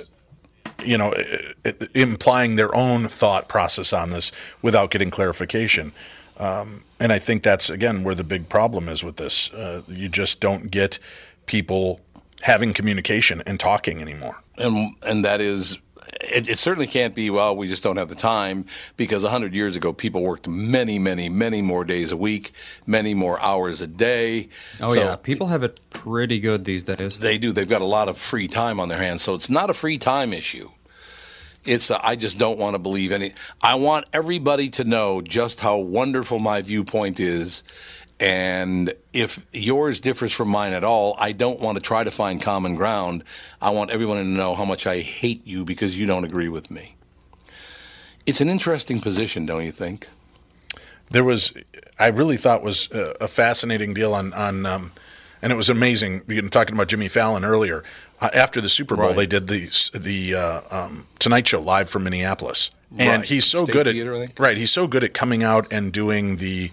[0.83, 4.31] you know, it, it- implying their own thought process on this
[4.61, 5.93] without getting clarification.
[6.39, 9.53] Um, and I think that's again where the big problem is with this.
[9.53, 10.99] Uh, you just don't get
[11.45, 12.01] people
[12.41, 14.41] having communication and talking anymore.
[14.57, 15.79] And, and that is
[16.21, 19.75] it, it certainly can't be, well, we just don't have the time because 100 years
[19.75, 22.51] ago, people worked many, many, many more days a week,
[22.85, 24.49] many more hours a day.
[24.81, 27.17] Oh So yeah, people have it pretty good these days.
[27.17, 27.51] They do.
[27.51, 29.21] They've got a lot of free time on their hands.
[29.21, 30.69] So it's not a free time issue.
[31.67, 33.33] It's a, I just don't want to believe any.
[33.61, 37.63] I want everybody to know just how wonderful my viewpoint is.
[38.19, 42.41] And if yours differs from mine at all, I don't want to try to find
[42.41, 43.23] common ground.
[43.61, 46.71] I want everyone to know how much I hate you because you don't agree with
[46.71, 46.95] me.
[48.25, 50.07] It's an interesting position, don't you think?
[51.11, 51.53] There was,
[51.99, 54.91] I really thought was a, fascinating deal on on, um,
[55.41, 56.23] and it was amazing.
[56.27, 57.83] You know, talking about Jimmy Fallon earlier.
[58.19, 59.15] Uh, after the Super Bowl, Right.
[59.15, 63.25] they did the the uh, um, Tonight Show live from Minneapolis, and Right.
[63.29, 64.39] he's so State good at Theater, think.
[64.39, 64.57] right.
[64.57, 66.71] He's so good at coming out and doing the.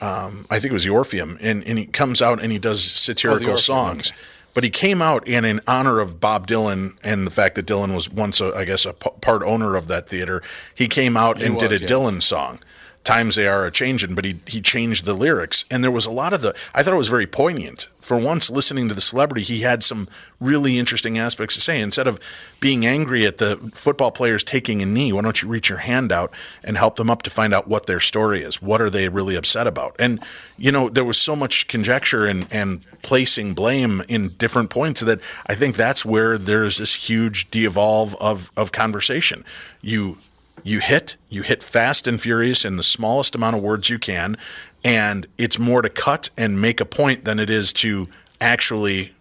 [0.00, 2.82] Um, I think it was the Orpheum, and, and he comes out and he does
[2.82, 4.10] satirical Orpheum, songs.
[4.10, 4.20] okay.
[4.52, 7.94] But he came out and in honor of Bob Dylan and the fact that Dylan
[7.94, 10.42] was once, a, I guess, a p- part owner of that theater.
[10.74, 11.86] He came out He and did a yeah.
[11.86, 12.60] Dylan song.
[13.04, 16.10] Times they are a changing, but he he changed the lyrics, and there was a
[16.10, 16.54] lot of the.
[16.74, 17.88] I thought it was very poignant.
[18.00, 20.08] For once, listening to the celebrity, he had some
[20.40, 21.80] really interesting aspects to say.
[21.80, 22.18] Instead of
[22.60, 26.12] being angry at the football players taking a knee, why don't you reach your hand
[26.12, 28.62] out and help them up to find out what their story is?
[28.62, 29.96] What are they really upset about?
[29.98, 30.18] And
[30.56, 35.20] you know, there was so much conjecture and and placing blame in different points that
[35.46, 39.44] I think that's where there's this huge de-evolve of of conversation.
[39.82, 40.18] You
[40.64, 44.36] you hit you hit fast and furious in the smallest amount of words you can
[44.82, 48.08] and it's more to cut and make a point than it is to
[48.40, 49.12] actually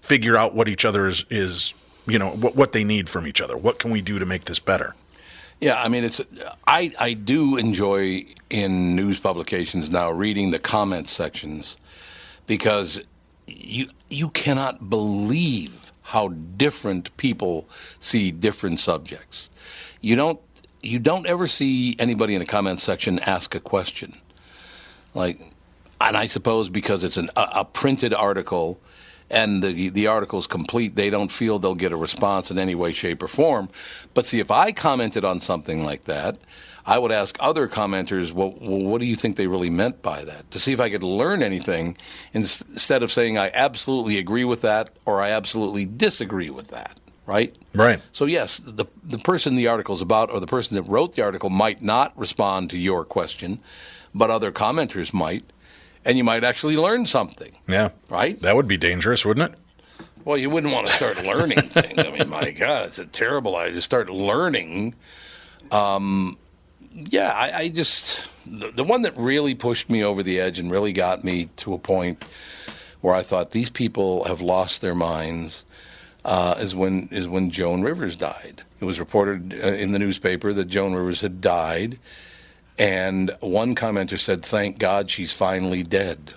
[0.00, 1.74] figure out what each other is is
[2.06, 4.46] you know what, what they need from each other what can we do to make
[4.46, 4.94] this better
[5.60, 6.20] Yeah, I mean, it's
[6.66, 11.76] I I do enjoy in news publications now reading the comment sections
[12.46, 13.02] because
[13.46, 17.66] you you cannot believe how different people
[18.00, 19.48] see different subjects.
[20.00, 20.40] You don't
[20.84, 24.14] you don't ever see anybody in a comment section ask a question.
[25.14, 25.40] Like
[26.00, 28.80] and I suppose because it's an, a, a printed article
[29.30, 32.92] and the the article's complete, they don't feel they'll get a response in any way,
[32.92, 33.70] shape, or form.
[34.12, 36.38] But see, if I commented on something like that,
[36.86, 40.50] I would ask other commenters, well what do you think they really meant by that?
[40.50, 41.96] To see if I could learn anything
[42.32, 47.56] instead of saying I absolutely agree with that or I absolutely disagree with that, right?
[47.74, 51.22] right So yes, the the person the article's about or the person that wrote the
[51.22, 53.60] article might not respond to your question,
[54.14, 55.44] but other commenters might,
[56.04, 58.40] and you might actually learn something, yeah right?
[58.40, 59.58] that would be dangerous wouldn't it
[60.24, 61.98] Well, you wouldn't want to start learning things.
[61.98, 64.94] I mean, my God, it's a terrible idea to start learning.
[65.70, 66.38] Um,
[66.92, 70.70] yeah, I, I just the, the one that really pushed me over the edge and
[70.70, 72.24] really got me to a point
[73.00, 75.64] where I thought these people have lost their minds
[76.24, 78.62] uh, is when is when Joan Rivers died.
[78.80, 81.98] It was reported uh, in the newspaper that Joan Rivers had died,
[82.78, 86.34] and one commenter said, "Thank God she's finally dead."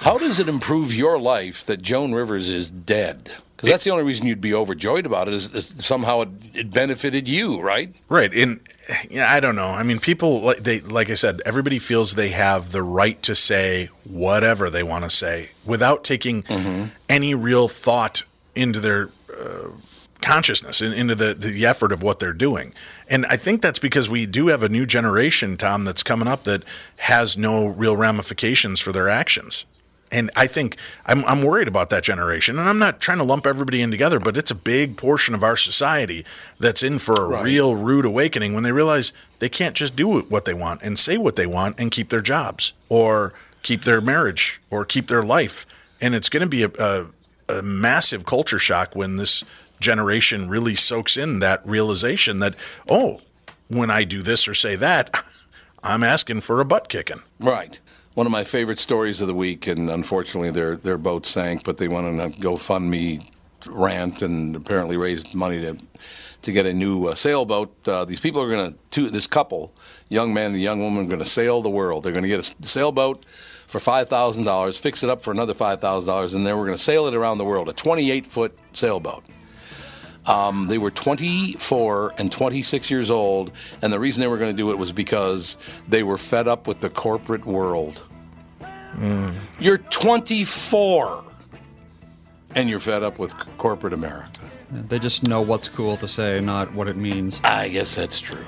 [0.00, 3.32] How does it improve your life that Joan Rivers is dead?
[3.56, 6.70] Because that's the only reason you'd be overjoyed about it is, is somehow it, it
[6.70, 7.94] benefited you, right?
[8.10, 8.32] Right.
[8.34, 8.60] And
[9.08, 9.68] yeah, I don't know.
[9.68, 13.34] I mean, people like they like I said, everybody feels they have the right to
[13.34, 16.44] say whatever they want to say without taking
[17.08, 18.24] any real thought
[18.56, 19.68] into their uh,
[20.20, 22.72] consciousness and into the the effort of what they're doing.
[23.08, 26.44] And I think that's because we do have a new generation, Tom, that's coming up
[26.44, 26.62] that
[26.98, 29.64] has no real ramifications for their actions.
[30.12, 32.60] And I think I'm, I'm worried about that generation.
[32.60, 35.42] And I'm not trying to lump everybody in together, but it's a big portion of
[35.42, 36.24] our society
[36.60, 37.44] that's in for a Right.
[37.44, 41.16] real rude awakening when they realize they can't just do what they want and say
[41.18, 45.66] what they want and keep their jobs or keep their marriage or keep their life.
[46.00, 47.06] And it's going to be a, a,
[47.48, 49.44] a massive culture shock when this
[49.80, 52.54] generation really soaks in that realization that,
[52.88, 53.20] oh,
[53.68, 55.14] when I do this or say that,
[55.82, 57.22] I'm asking for a butt kicking.
[57.38, 57.78] Right.
[58.14, 61.76] One of my favorite stories of the week, and unfortunately their their boat sank, but
[61.76, 63.30] they went on a GoFundMe
[63.68, 65.76] rant and apparently raised money to
[66.42, 67.74] to get a new uh, sailboat.
[67.86, 69.74] Uh, these people are going to, this couple,
[70.08, 72.04] young man and young woman, are going to sail the world.
[72.04, 73.26] They're going to get a sailboat
[73.66, 76.66] for five thousand dollars, fix it up for another five thousand dollars, and then we're
[76.66, 77.68] going to sail it around the world.
[77.68, 79.24] A twenty-eight foot sailboat.
[80.26, 84.56] Um, they were 24 and 26 years old, and the reason they were going to
[84.56, 88.02] do it was because they were fed up with the corporate world.
[89.60, 91.22] You're 24,
[92.56, 94.40] and you're fed up with corporate America.
[94.72, 97.40] They just know what's cool to say, not what it means.
[97.44, 98.44] I guess that's true.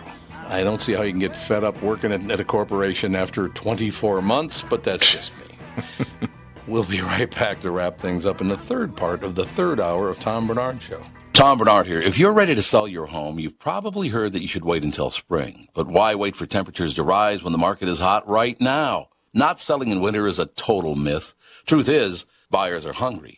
[0.48, 3.48] I don't see how you can get fed up working at, at a corporation after
[3.48, 6.06] 24 months, but that's just me.
[6.66, 9.78] we'll be right back to wrap things up in the third part of the third
[9.78, 11.02] hour of Tom Barnard Show.
[11.34, 12.00] Tom Barnard here.
[12.00, 15.10] If you're ready to sell your home, you've probably heard that you should wait until
[15.10, 15.68] spring.
[15.74, 19.10] But why wait for temperatures to rise when the market is hot right now?
[19.34, 21.34] Not selling in winter is a total myth.
[21.66, 23.37] Truth is, buyers are hungry.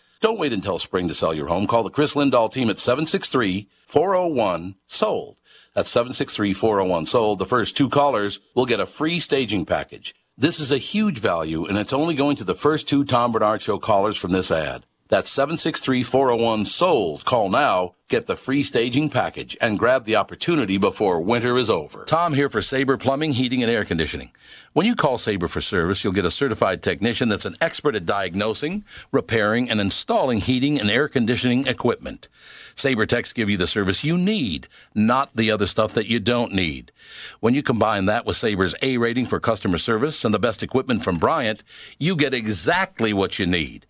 [0.21, 1.65] Don't wait until spring to sell your home.
[1.65, 5.37] Call the Chris Lindahl team at 763-401-SOLD.
[5.73, 7.39] That's 763-401-SOLD.
[7.39, 10.13] The first two callers will get a free staging package.
[10.37, 13.63] This is a huge value, and it's only going to the first two Tom Barnard
[13.63, 14.85] Show callers from this ad.
[15.11, 17.25] That's 763-401-SOLD.
[17.25, 22.05] Call now, get the free staging package, and grab the opportunity before winter is over.
[22.05, 24.31] Tom here for Sabre Plumbing, Heating, and Air Conditioning.
[24.71, 28.05] When you call Sabre for service, you'll get a certified technician that's an expert at
[28.05, 32.29] diagnosing, repairing, and installing heating and air conditioning equipment.
[32.73, 36.53] Sabre Techs give you the service you need, not the other stuff that you don't
[36.53, 36.93] need.
[37.41, 41.03] When you combine that with Sabre's A rating for customer service and the best equipment
[41.03, 41.63] from Bryant,
[41.99, 43.85] you get exactly what you need.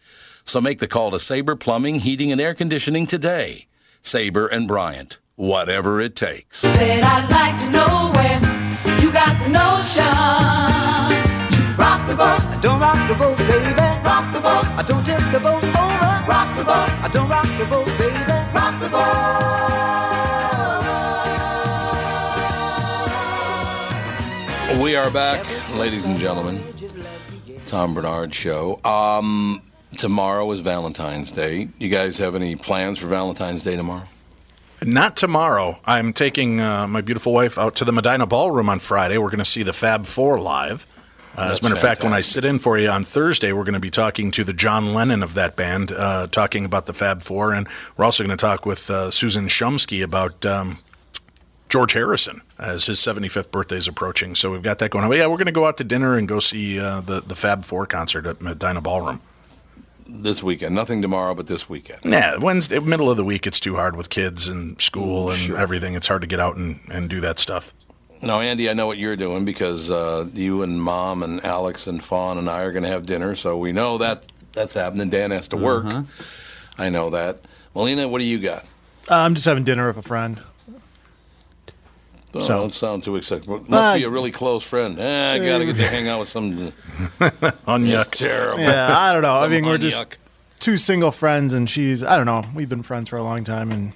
[0.45, 3.67] So make the call to Sabre Plumbing, Heating, and Air Conditioning today.
[4.01, 6.59] Sabre and Bryant, whatever it takes.
[6.59, 8.39] Said I'd like to know where
[9.01, 10.03] you got the notion
[11.51, 12.61] to rock the boat.
[12.61, 13.73] Don't rock the boat, baby.
[14.03, 14.65] Rock the boat.
[14.77, 16.27] I don't tip the boat over.
[16.27, 16.89] Rock the boat.
[17.03, 18.17] I don't rock the boat, baby.
[18.53, 19.31] Rock the boat.
[24.81, 26.63] We are back, ladies and gentlemen.
[27.67, 28.79] Tom Barnard Show.
[28.83, 29.61] Um,
[29.97, 31.69] tomorrow is Valentine's Day.
[31.79, 34.07] You guys have any plans for Valentine's Day tomorrow?
[34.83, 35.79] Not tomorrow.
[35.85, 39.17] I'm taking uh, my beautiful wife out to the Medina Ballroom on Friday.
[39.17, 40.87] We're going to see the Fab Four live.
[41.37, 43.63] Uh, as a matter of fact, when I sit in for you on Thursday, we're
[43.63, 46.93] going to be talking to the John Lennon of that band, uh, talking about the
[46.93, 50.79] Fab Four, and we're also going to talk with uh, Susan Shumsky about um,
[51.69, 54.35] George Harrison as his 75th birthday is approaching.
[54.35, 55.09] So we've got that going on.
[55.09, 57.35] But yeah, we're going to go out to dinner and go see uh, the the
[57.35, 59.21] Fab Four concert at Medina Ballroom.
[60.13, 60.75] This weekend.
[60.75, 62.03] Nothing tomorrow, but this weekend.
[62.03, 65.93] Nah, Wednesday, middle of the week, it's too hard with kids and school and everything.
[65.95, 67.73] It's hard to get out and, and do that stuff.
[68.21, 72.03] No, Andy, I know what you're doing because uh, you and Mom and Alex and
[72.03, 75.09] Fawn and I are going to have dinner, so we know that that's happening.
[75.09, 75.85] Dan has to work.
[75.85, 76.03] Uh-huh.
[76.77, 77.39] I know that.
[77.73, 78.63] Melina, what do you got?
[79.09, 80.41] Uh, I'm just having dinner with a friend.
[82.33, 83.47] Oh, So- don't sound too excited.
[83.47, 84.97] Must Uh, be a really close friend.
[84.99, 86.71] Eh, I got to get to hang out with some.
[87.67, 88.59] On It's terrible.
[88.61, 89.35] Yeah, I don't know.
[89.35, 89.81] I mean, we're unyuck.
[89.81, 90.05] just
[90.59, 92.43] two single friends, and she's I don't know.
[92.55, 93.93] We've been friends for a long time, and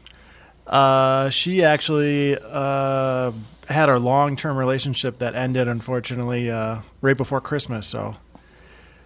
[0.68, 3.32] uh, she actually uh,
[3.70, 7.88] had a long term relationship that ended, unfortunately, uh, right before Christmas.
[7.88, 8.18] So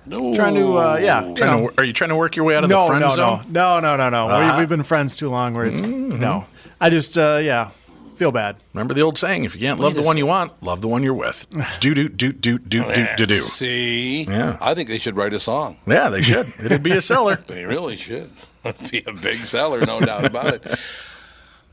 [0.05, 0.33] No.
[0.33, 1.61] trying to uh, yeah, you Trying to know.
[1.63, 3.45] wor- are you trying to work your way out of no, the friend no, zone?
[3.49, 4.33] no, no, no, no, no.
[4.33, 4.53] Ah.
[4.55, 5.53] We, we've been friends too long.
[5.53, 6.45] Where it's no.
[6.81, 7.71] I just uh, yeah,
[8.19, 8.57] feel bad.
[8.73, 10.87] Remember the old saying: if you can't love the a one you want, love the
[10.87, 11.47] one you're with.
[11.79, 13.39] Do do do do do do do do.
[13.39, 14.23] See?
[14.23, 14.57] Yeah.
[14.61, 15.77] I think they should write a song.
[15.87, 16.45] Yeah, they should.
[16.63, 17.37] It'd be a seller.
[17.47, 18.29] They really should.
[18.65, 20.79] It'd be a big seller, no doubt about it.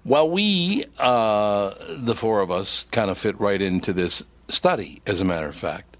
[0.04, 5.20] Well, we, uh, the four of us, kind of fit right into this study, as
[5.20, 5.96] a matter of fact.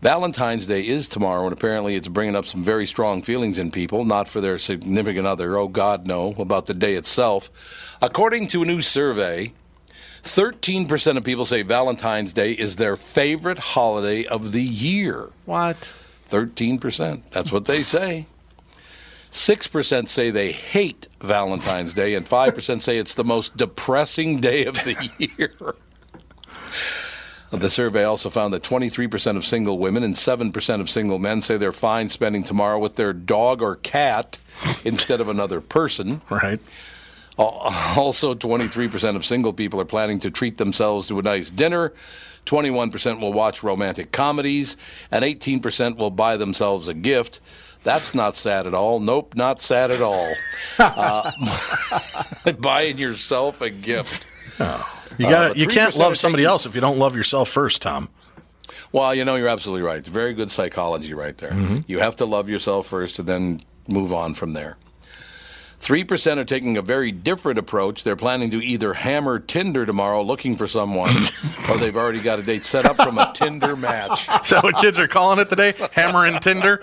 [0.00, 4.04] Valentine's Day is tomorrow, and apparently it's bringing up some very strong feelings in people,
[4.04, 7.50] not for their significant other, oh God, no, about the day itself.
[8.02, 9.52] According to a new survey,
[10.22, 15.30] 13% of people say Valentine's Day is their favorite holiday of the year.
[15.44, 15.94] What?
[16.28, 17.22] 13%.
[17.30, 18.26] That's what they say.
[19.30, 24.74] 6% say they hate Valentine's Day, and 5% say it's the most depressing day of
[24.76, 25.74] the year.
[27.50, 31.56] The survey also found that 23% of single women and 7% of single men say
[31.56, 34.38] they're fine spending tomorrow with their dog or cat
[34.84, 36.22] instead of another person.
[36.28, 36.60] Right.
[37.38, 37.60] Al-
[37.96, 41.92] Also, 23% of single people are planning to treat themselves to a nice dinner.
[42.46, 44.76] 21% will watch romantic comedies,
[45.10, 47.40] and 18% will buy themselves a gift.
[47.82, 49.00] That's not sad at all.
[49.00, 50.32] Nope, not sad at all.
[50.78, 51.30] Uh,
[52.58, 54.26] buying yourself a gift.
[54.58, 55.48] You Uh, got.
[55.48, 58.08] but you can't love somebody taking- else if you don't love yourself first, Tom.
[58.92, 60.04] Well, you know, you're absolutely right.
[60.06, 61.54] Very good psychology right there.
[61.86, 64.76] You have to love yourself first and then move on from there.
[65.80, 68.02] 3% are taking a very different approach.
[68.02, 71.14] They're planning to either hammer Tinder tomorrow looking for someone,
[71.68, 74.28] or they've already got a date set up from a Tinder match.
[74.42, 75.74] Is that what kids are calling it today?
[75.92, 76.82] Hammer and Tinder.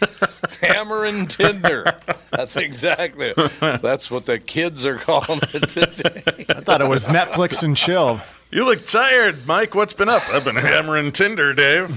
[0.62, 1.84] Hammering Tinder.
[2.30, 3.80] That's exactly it.
[3.82, 6.22] That's what the kids are calling it today.
[6.48, 8.20] I thought it was Netflix and chill.
[8.50, 9.74] You look tired, Mike.
[9.74, 10.22] What's been up?
[10.30, 11.90] I've been hammering Tinder, Dave.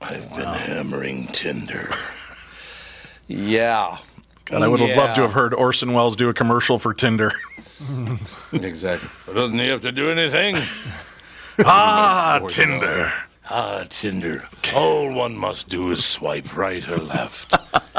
[0.00, 1.90] I've been hammering Tinder.
[3.26, 3.98] Yeah.
[4.50, 7.32] God, I would have loved to have heard Orson Welles do a commercial for Tinder.
[8.52, 9.08] Exactly.
[9.26, 10.56] But doesn't he have to do anything?
[11.64, 13.12] ah, Tinder.
[13.48, 14.44] Ah, Tinder.
[14.74, 17.54] All one must do is swipe right or left.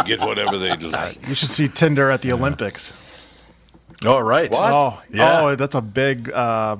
[0.06, 1.26] Get whatever they'd like.
[1.28, 2.92] You should see Tinder at the Olympics.
[4.06, 4.52] All right.
[4.52, 4.74] What?
[4.74, 5.42] Oh, Yeah.
[5.42, 6.78] oh, that's a big uh,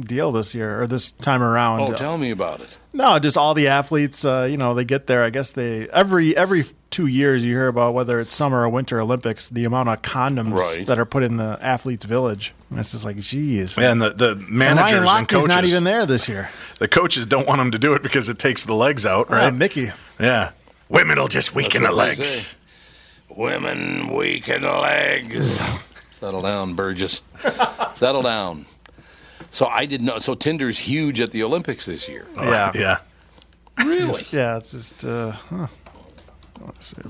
[0.00, 1.80] deal this year or this time around.
[1.80, 2.78] Oh, tell me about it.
[2.92, 4.24] No, just all the athletes.
[4.24, 5.22] Uh, you know, they get there.
[5.22, 6.64] I guess they every every
[6.98, 10.52] two years you hear about whether it's summer or winter Olympics, the amount of condoms
[10.52, 10.84] Right.
[10.88, 12.52] that are put in the athletes' village.
[12.70, 13.78] And it's just like, geez.
[13.78, 16.50] And the, the And managers Ryan and coaches, not even there this year.
[16.80, 19.42] the coaches don't want them to do it because it takes the legs out, Right,
[19.44, 19.54] right?
[19.54, 19.90] Mickey.
[20.18, 20.50] Yeah.
[20.88, 22.56] Women will just weaken the That's what they legs.
[23.30, 25.56] Women weaken the legs.
[26.12, 27.22] Settle down, Burgess.
[27.94, 28.66] Settle down.
[29.52, 30.18] So I didn't know.
[30.18, 32.26] So Tinder's huge at the Olympics this year.
[32.36, 32.98] Yeah, Yeah.
[33.84, 34.26] Really?
[34.32, 34.56] yeah.
[34.56, 35.68] It's just, uh, huh.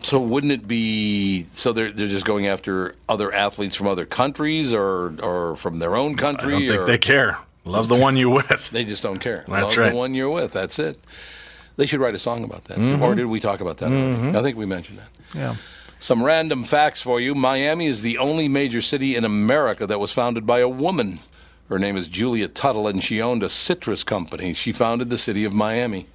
[0.02, 1.42] So wouldn't it be?
[1.42, 5.96] So they're they're just going after other athletes from other countries or or from their
[5.96, 6.54] own country?
[6.54, 7.38] I don't think or they care.
[7.64, 8.70] Love the one you're with.
[8.70, 9.44] They just don't care.
[9.46, 9.90] That's Love right.
[9.90, 10.52] The one you're with.
[10.52, 10.98] That's it.
[11.76, 12.78] They should write a song about that.
[12.78, 13.02] Mm-hmm.
[13.02, 13.90] Or did we talk about that?
[13.90, 14.16] already?
[14.16, 14.36] Mm-hmm.
[14.36, 15.08] I think we mentioned that.
[15.34, 15.56] yeah.
[16.00, 17.34] Some random facts for you.
[17.34, 21.18] Miami is the only major city in America that was founded by a woman.
[21.68, 24.54] Her name is Julia Tuttle, and she owned a citrus company.
[24.54, 26.06] She founded the city of Miami.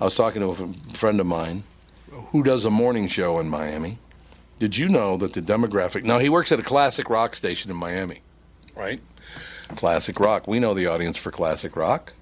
[0.00, 1.62] I was talking to a friend of mine
[2.30, 3.98] who does a morning show in Miami.
[4.58, 6.04] Did you know that the demographic?
[6.04, 8.22] Now, he works at a classic rock station in Miami,
[8.74, 9.00] right?
[9.76, 10.46] Classic rock.
[10.46, 12.14] We know the audience for classic rock.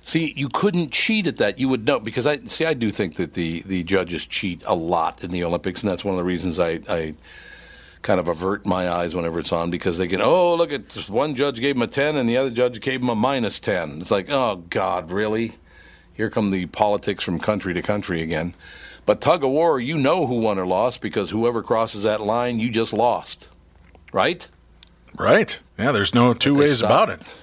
[0.02, 1.58] See, you couldn't cheat at that.
[1.58, 2.66] You would know because I see.
[2.66, 6.06] I do think that the the judges cheat a lot in the Olympics, and that's
[6.06, 6.80] one of the reasons I.
[6.88, 7.16] I
[8.02, 11.10] kind of avert my eyes whenever it's on because they can oh look at this
[11.10, 14.02] one judge gave him a 10 and the other judge gave him a minus 10
[14.02, 15.54] it's like oh god really
[16.14, 18.56] here come the politics from country to country again
[19.06, 22.60] but tug of war you know who won or lost because whoever crosses that line
[22.60, 23.50] you just lost
[24.12, 24.48] right
[25.18, 25.60] Right.
[25.78, 27.36] Yeah, there's no two ways stop about it.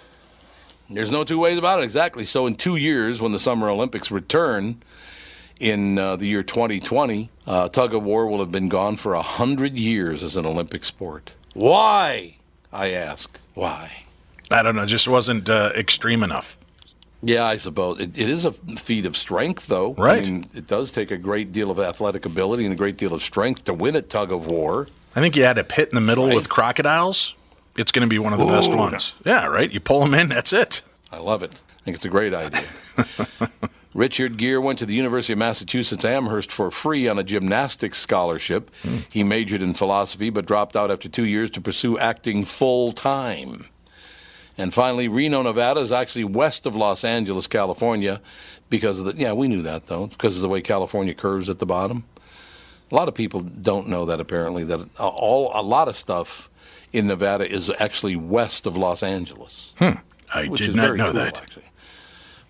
[0.90, 1.84] There's no two ways about it.
[1.84, 2.24] Exactly.
[2.24, 4.82] So in two years, when the Summer Olympics return
[5.60, 9.22] in uh, the year 2020, uh, tug of war will have been gone for a
[9.22, 11.32] hundred years as an Olympic sport.
[11.54, 12.36] Why?
[12.72, 13.40] I ask.
[13.54, 14.04] Why?
[14.50, 14.86] I don't know.
[14.86, 16.56] Just wasn't uh, extreme enough.
[17.22, 19.94] Yeah, I suppose it, it is a feat of strength, though.
[19.94, 20.24] Right.
[20.26, 23.12] I mean, it does take a great deal of athletic ability and a great deal
[23.12, 24.86] of strength to win at tug of war.
[25.16, 26.36] I think you had a pit in the middle Right.
[26.36, 27.34] with crocodiles.
[27.76, 29.14] It's going to be one of the best ones.
[29.24, 29.70] Yeah, right.
[29.72, 30.28] You pull them in.
[30.28, 30.82] That's it.
[31.10, 31.60] I love it.
[31.80, 32.62] I think it's a great idea.
[33.98, 38.70] Richard Gere went to the University of Massachusetts Amherst for free on a gymnastics scholarship.
[39.10, 43.66] He majored in philosophy but dropped out after two years to pursue acting full time.
[44.56, 48.20] And finally, Reno, Nevada is actually west of Los Angeles, California,
[48.70, 51.58] because of the yeah we knew that though because of the way California curves at
[51.58, 52.04] the bottom.
[52.92, 56.48] A lot of people don't know that apparently that all a lot of stuff
[56.92, 59.74] in Nevada is actually west of Los Angeles.
[59.76, 59.98] Hmm.
[60.32, 61.42] I did not know cool, that.
[61.42, 61.64] Actually.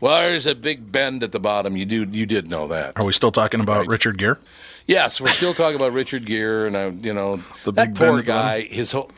[0.00, 1.76] Well, there's a big bend at the bottom.
[1.76, 2.98] You do, you did know that.
[2.98, 3.88] Are we still talking about Right.
[3.88, 4.36] Richard Gere?
[4.86, 7.96] Yes, we're still talking about Richard Gere, and I, you know, The that big bend
[7.96, 8.46] poor at the bottom?
[8.48, 8.60] guy.
[8.62, 9.10] His whole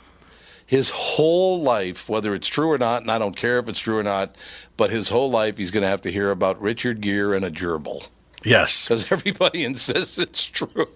[0.66, 3.98] his whole life, whether it's true or not, and I don't care if it's true
[3.98, 4.36] or not,
[4.76, 7.50] but his whole life he's going to have to hear about Richard Gere and a
[7.50, 8.08] gerbil
[8.44, 8.86] Yes.
[8.86, 10.86] because everybody insists it's true.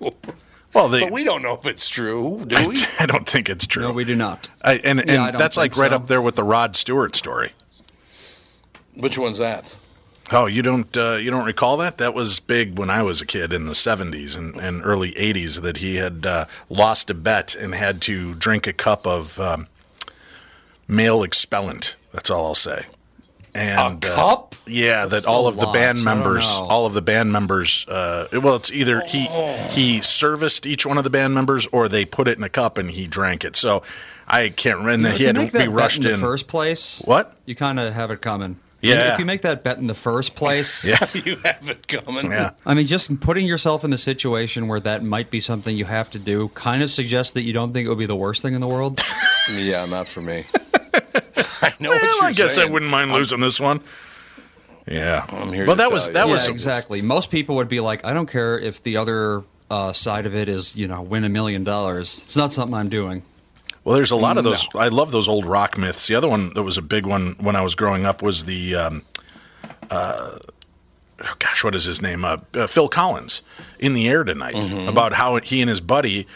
[0.72, 2.76] Well, they, But we don't know if it's true, do I, we?
[3.00, 3.82] I don't think it's true.
[3.82, 4.48] No, we do not.
[4.62, 6.76] I, and and Yeah, I don't that's like think right up there with the Rod
[6.76, 7.50] Stewart story.
[8.96, 9.74] Which one's that?
[10.32, 11.98] Oh, you don't uh, you don't recall that?
[11.98, 15.60] That was big when I was a kid in the '70s and, and early '80s.
[15.60, 19.66] That he had uh, lost a bet and had to drink a cup of um,
[20.88, 21.96] male expellant.
[22.12, 22.86] That's all I'll say.
[23.54, 24.54] And A uh, cup?
[24.66, 25.74] yeah, that all of the lot.
[25.74, 27.86] band I don't members, all of the band members.
[27.86, 29.26] Uh, well, it's either he
[29.70, 32.78] he serviced each one of the band members, or they put it in a cup
[32.78, 33.56] and he drank it.
[33.56, 33.82] So
[34.26, 35.08] I can't remember.
[35.08, 36.20] If he had to be rushed in the in.
[36.20, 37.02] first place.
[37.04, 37.36] What?
[37.44, 38.58] You kind of have it coming.
[38.84, 39.12] Yeah.
[39.14, 40.96] If you make that bet in the first place, Yeah.
[41.24, 42.30] you have it coming.
[42.30, 42.50] Yeah.
[42.66, 46.10] I mean, just putting yourself in the situation where that might be something you have
[46.12, 48.54] to do kind of suggests that you don't think it would be the worst thing
[48.54, 49.00] in the world.
[49.50, 50.44] Yeah, not for me.
[50.54, 52.68] I know what Well, you're I guess saying.
[52.68, 53.80] I wouldn't mind losing this one.
[54.88, 55.26] Yeah.
[55.28, 56.32] I'm here Well, to that was that you.
[56.32, 57.02] was yeah, exactly.
[57.02, 60.48] Most people would be like, I don't care if the other uh, side of it
[60.48, 62.22] is, you know, win a million dollars.
[62.24, 63.22] It's not something I'm doing.
[63.84, 64.66] Well, there's a lot of those.
[64.74, 66.06] I love those old rock myths.
[66.06, 68.74] The other one that was a big one when I was growing up was the,
[68.74, 69.02] um,
[69.90, 70.38] uh,
[71.20, 72.24] oh gosh, what is his name?
[72.24, 73.42] Uh, uh, Phil Collins
[73.78, 74.54] in the air tonight
[74.88, 76.26] about how he and his buddy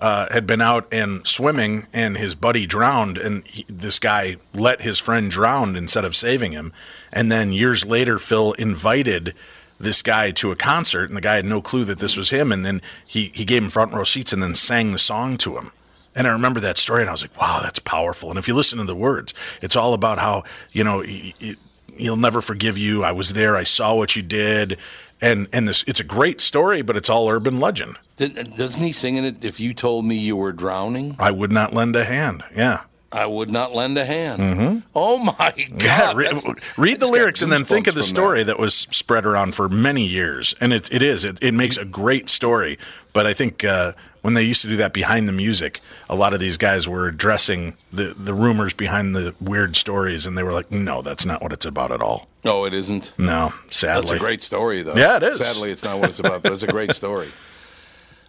[0.00, 4.82] uh, had been out and swimming, and his buddy drowned, and he, this guy let
[4.82, 6.72] his friend drown instead of saving him.
[7.12, 9.34] And then years later, Phil invited
[9.80, 12.52] this guy to a concert, and the guy had no clue that this was him.
[12.52, 15.56] And then he he gave him front row seats, and then sang the song to
[15.56, 15.72] him.
[16.18, 18.54] And I remember that story, and I was like, "Wow, that's powerful." And if you
[18.54, 20.42] listen to the words, it's all about how
[20.72, 21.56] you know he, he,
[21.96, 23.04] he'll never forgive you.
[23.04, 23.56] I was there.
[23.56, 24.78] I saw what you did,
[25.20, 27.98] and and this it's a great story, but it's all urban legend.
[28.16, 29.44] Doesn't he sing in it?
[29.44, 32.42] If you told me you were drowning, I would not lend a hand.
[32.52, 32.80] Yeah,
[33.10, 34.84] I would not lend a hand.
[34.94, 35.54] Oh my God!
[35.56, 35.80] Mm-hmm.
[35.80, 36.12] yeah.
[36.14, 38.56] Re- read the lyrics and then think of the story that.
[38.56, 38.58] that.
[38.58, 42.28] was spread around for many years, and it it is it, it makes a great
[42.28, 42.78] story.
[43.12, 43.64] But I think.
[43.64, 45.80] Uh, when they used to do that behind the music,
[46.10, 50.36] a lot of these guys were addressing the, the rumors behind the weird stories, and
[50.36, 53.14] they were like, "No, that's not what it's about at all." No, it isn't.
[53.16, 54.02] No, sadly.
[54.02, 54.96] That's a great story, though.
[54.96, 55.38] Yeah, it is.
[55.38, 57.28] Sadly, it's not what it's about, but it's a great story.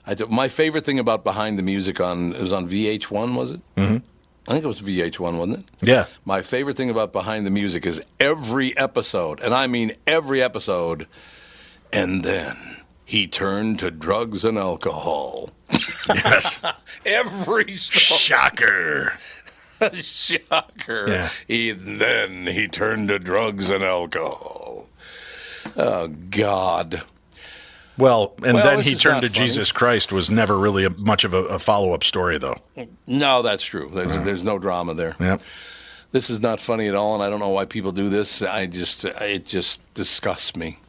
[0.06, 3.62] I my favorite thing about Behind the Music on it was on VH1, was it?
[3.76, 3.98] Mm-hmm.
[4.50, 5.66] I think it was VH1, wasn't it?
[5.88, 6.06] Yeah.
[6.26, 11.06] My favorite thing about Behind the Music is every episode, and I mean every episode,
[11.94, 15.50] and then he turned to drugs and alcohol.
[16.08, 16.62] Yes.
[17.06, 18.18] Every story.
[18.18, 19.14] Shocker.
[19.94, 21.08] Shocker.
[21.08, 21.30] Yeah.
[21.48, 24.90] He then he turned to drugs and alcohol.
[25.78, 27.04] Oh God.
[28.00, 29.48] Well, and Well, then he turned to funny.
[29.48, 32.56] Jesus Christ was never really a, much of a, a follow up story, though.
[33.06, 33.92] No, that's true.
[33.94, 35.18] There's, there's no drama there.
[35.20, 35.42] Yep.
[36.12, 38.42] This is not funny at all, and I don't know why people do this.
[38.42, 40.80] I just it just disgusts me.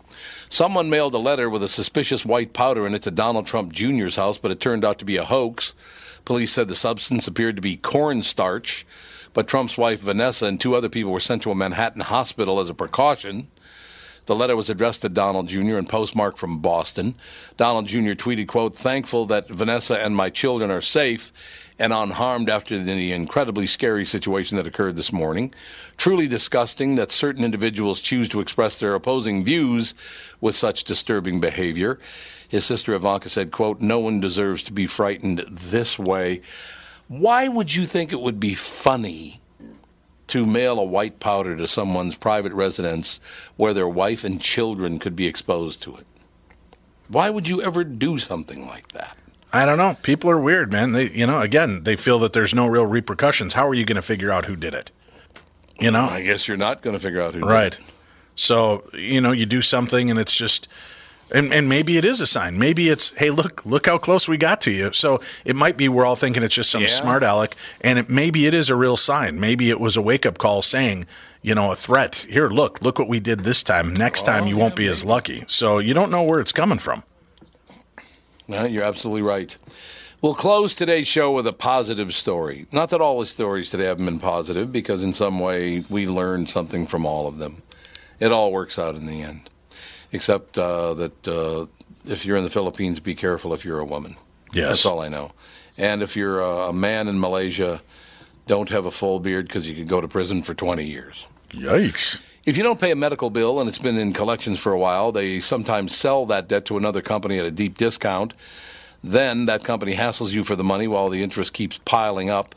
[0.48, 4.16] Someone mailed a letter with a suspicious white powder in it to Donald Trump Jr.'s
[4.16, 5.74] house, but it turned out to be a hoax.
[6.24, 8.86] Police said the substance appeared to be cornstarch,
[9.32, 12.68] but Trump's wife Vanessa and two other people were sent to a Manhattan hospital as
[12.70, 13.48] a precaution.
[14.26, 15.76] The letter was addressed to Donald Jr.
[15.76, 17.14] and postmarked from Boston.
[17.56, 18.12] Donald Jr.
[18.12, 21.32] tweeted, quote, thankful that Vanessa and my children are safe
[21.78, 25.52] and unharmed after the incredibly scary situation that occurred this morning.
[25.96, 29.94] Truly disgusting that certain individuals choose to express their opposing views
[30.40, 31.98] with such disturbing behavior.
[32.48, 36.42] His sister Ivanka said, quote, no one deserves to be frightened this way.
[37.08, 39.40] Why would you think it would be funny
[40.30, 43.20] to mail a white powder to someone's private residence
[43.56, 46.06] where their wife and children could be exposed to it?
[47.08, 49.16] Why would you ever do something like that?
[49.52, 49.96] I don't know.
[50.02, 50.92] People are weird, man.
[50.92, 53.54] They, you know, again, they feel that there's no real repercussions.
[53.54, 54.92] How are you going to figure out who did it?
[55.80, 57.78] You know, I guess you're not going to figure out who did right?
[58.36, 60.68] So you know, you do something, and it's just,
[61.32, 62.58] and and maybe it is a sign.
[62.58, 64.92] Maybe it's, hey, look, look how close we got to you.
[64.92, 66.88] So it might be we're all thinking it's just some Yeah.
[66.88, 69.40] smart aleck, and it maybe it is a real sign.
[69.40, 71.06] Maybe it was a wake up call saying.
[71.42, 72.26] You know, a threat.
[72.28, 73.94] Here, look, look what we did this time.
[73.94, 75.42] Next time, you oh, won't be as lucky.
[75.46, 77.02] So you don't know where it's coming from.
[78.46, 79.56] No, you're absolutely right.
[80.20, 82.66] We'll close today's show with a positive story.
[82.72, 86.50] Not that all the stories today haven't been positive, because in some way we learned
[86.50, 87.62] something from all of them.
[88.18, 89.48] It all works out in the end,
[90.12, 91.66] except uh, that uh,
[92.04, 94.16] if you're in the Philippines, be careful if you're a woman.
[94.52, 94.68] Yes.
[94.68, 95.32] That's all I know.
[95.76, 97.80] And if you're a, a man in Malaysia,
[98.46, 101.26] don't have a full beard because you could go to prison for 20 years.
[101.50, 102.20] Yikes.
[102.44, 105.12] If you don't pay a medical bill and it's been in collections for a while,
[105.12, 108.34] they sometimes sell that debt to another company at a deep discount.
[109.04, 112.54] Then that company hassles you for the money while the interest keeps piling up.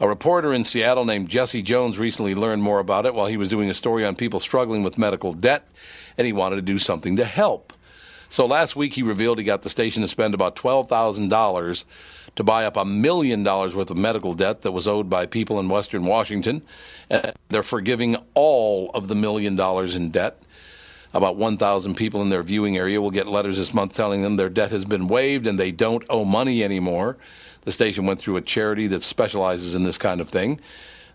[0.00, 3.48] A reporter in Seattle named Jesse Jones recently learned more about it while he was
[3.48, 5.66] doing a story on people struggling with medical debt,
[6.16, 7.72] and he wanted to do something to help.
[8.30, 11.84] So last week he revealed he got the station to spend about $12,000
[12.36, 15.58] to buy up a million dollars worth of medical debt that was owed by people
[15.58, 16.62] in Western Washington.
[17.10, 20.40] And they're forgiving all of the million dollars in debt.
[21.12, 24.50] About 1,000 people in their viewing area will get letters this month telling them their
[24.50, 27.16] debt has been waived and they don't owe money anymore.
[27.62, 30.60] The station went through a charity that specializes in this kind of thing.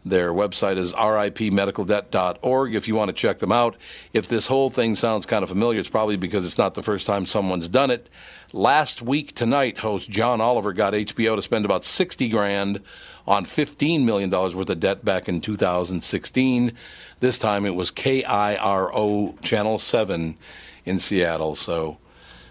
[0.06, 3.78] Their website is ripmedicaldebt.org if you want to check them out.
[4.12, 7.08] If this whole thing sounds kind of familiar, it's probably because it's not the first
[7.08, 8.10] time someone's done it.
[8.52, 12.82] Last week tonight, host John Oliver got HBO to spend about 60 grand
[13.26, 16.74] on $15 million worth of debt back in 2016.
[17.22, 20.38] This time it was KIRO Channel 7
[20.84, 21.56] in Seattle.
[21.56, 21.98] So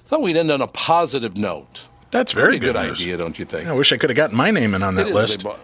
[0.06, 1.82] I thought we'd end on a positive note.
[2.12, 3.66] That's very Pretty good, good idea, don't you think?
[3.68, 5.42] I wish I could have gotten my name in on that list.
[5.42, 5.58] Bought-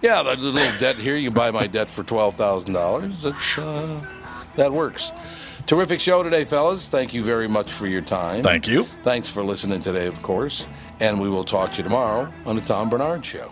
[0.00, 1.16] Yeah, the little debt here.
[1.16, 3.20] You buy my debt for twelve thousand dollars.
[3.22, 4.00] That's uh,
[4.56, 5.10] that works.
[5.66, 6.88] Terrific show today, fellas.
[6.88, 8.42] Thank you very much for your time.
[8.42, 8.84] Thank you.
[9.04, 10.66] Thanks for listening today, of course.
[11.00, 13.50] And we will talk to you tomorrow on the Tom Barnard Show.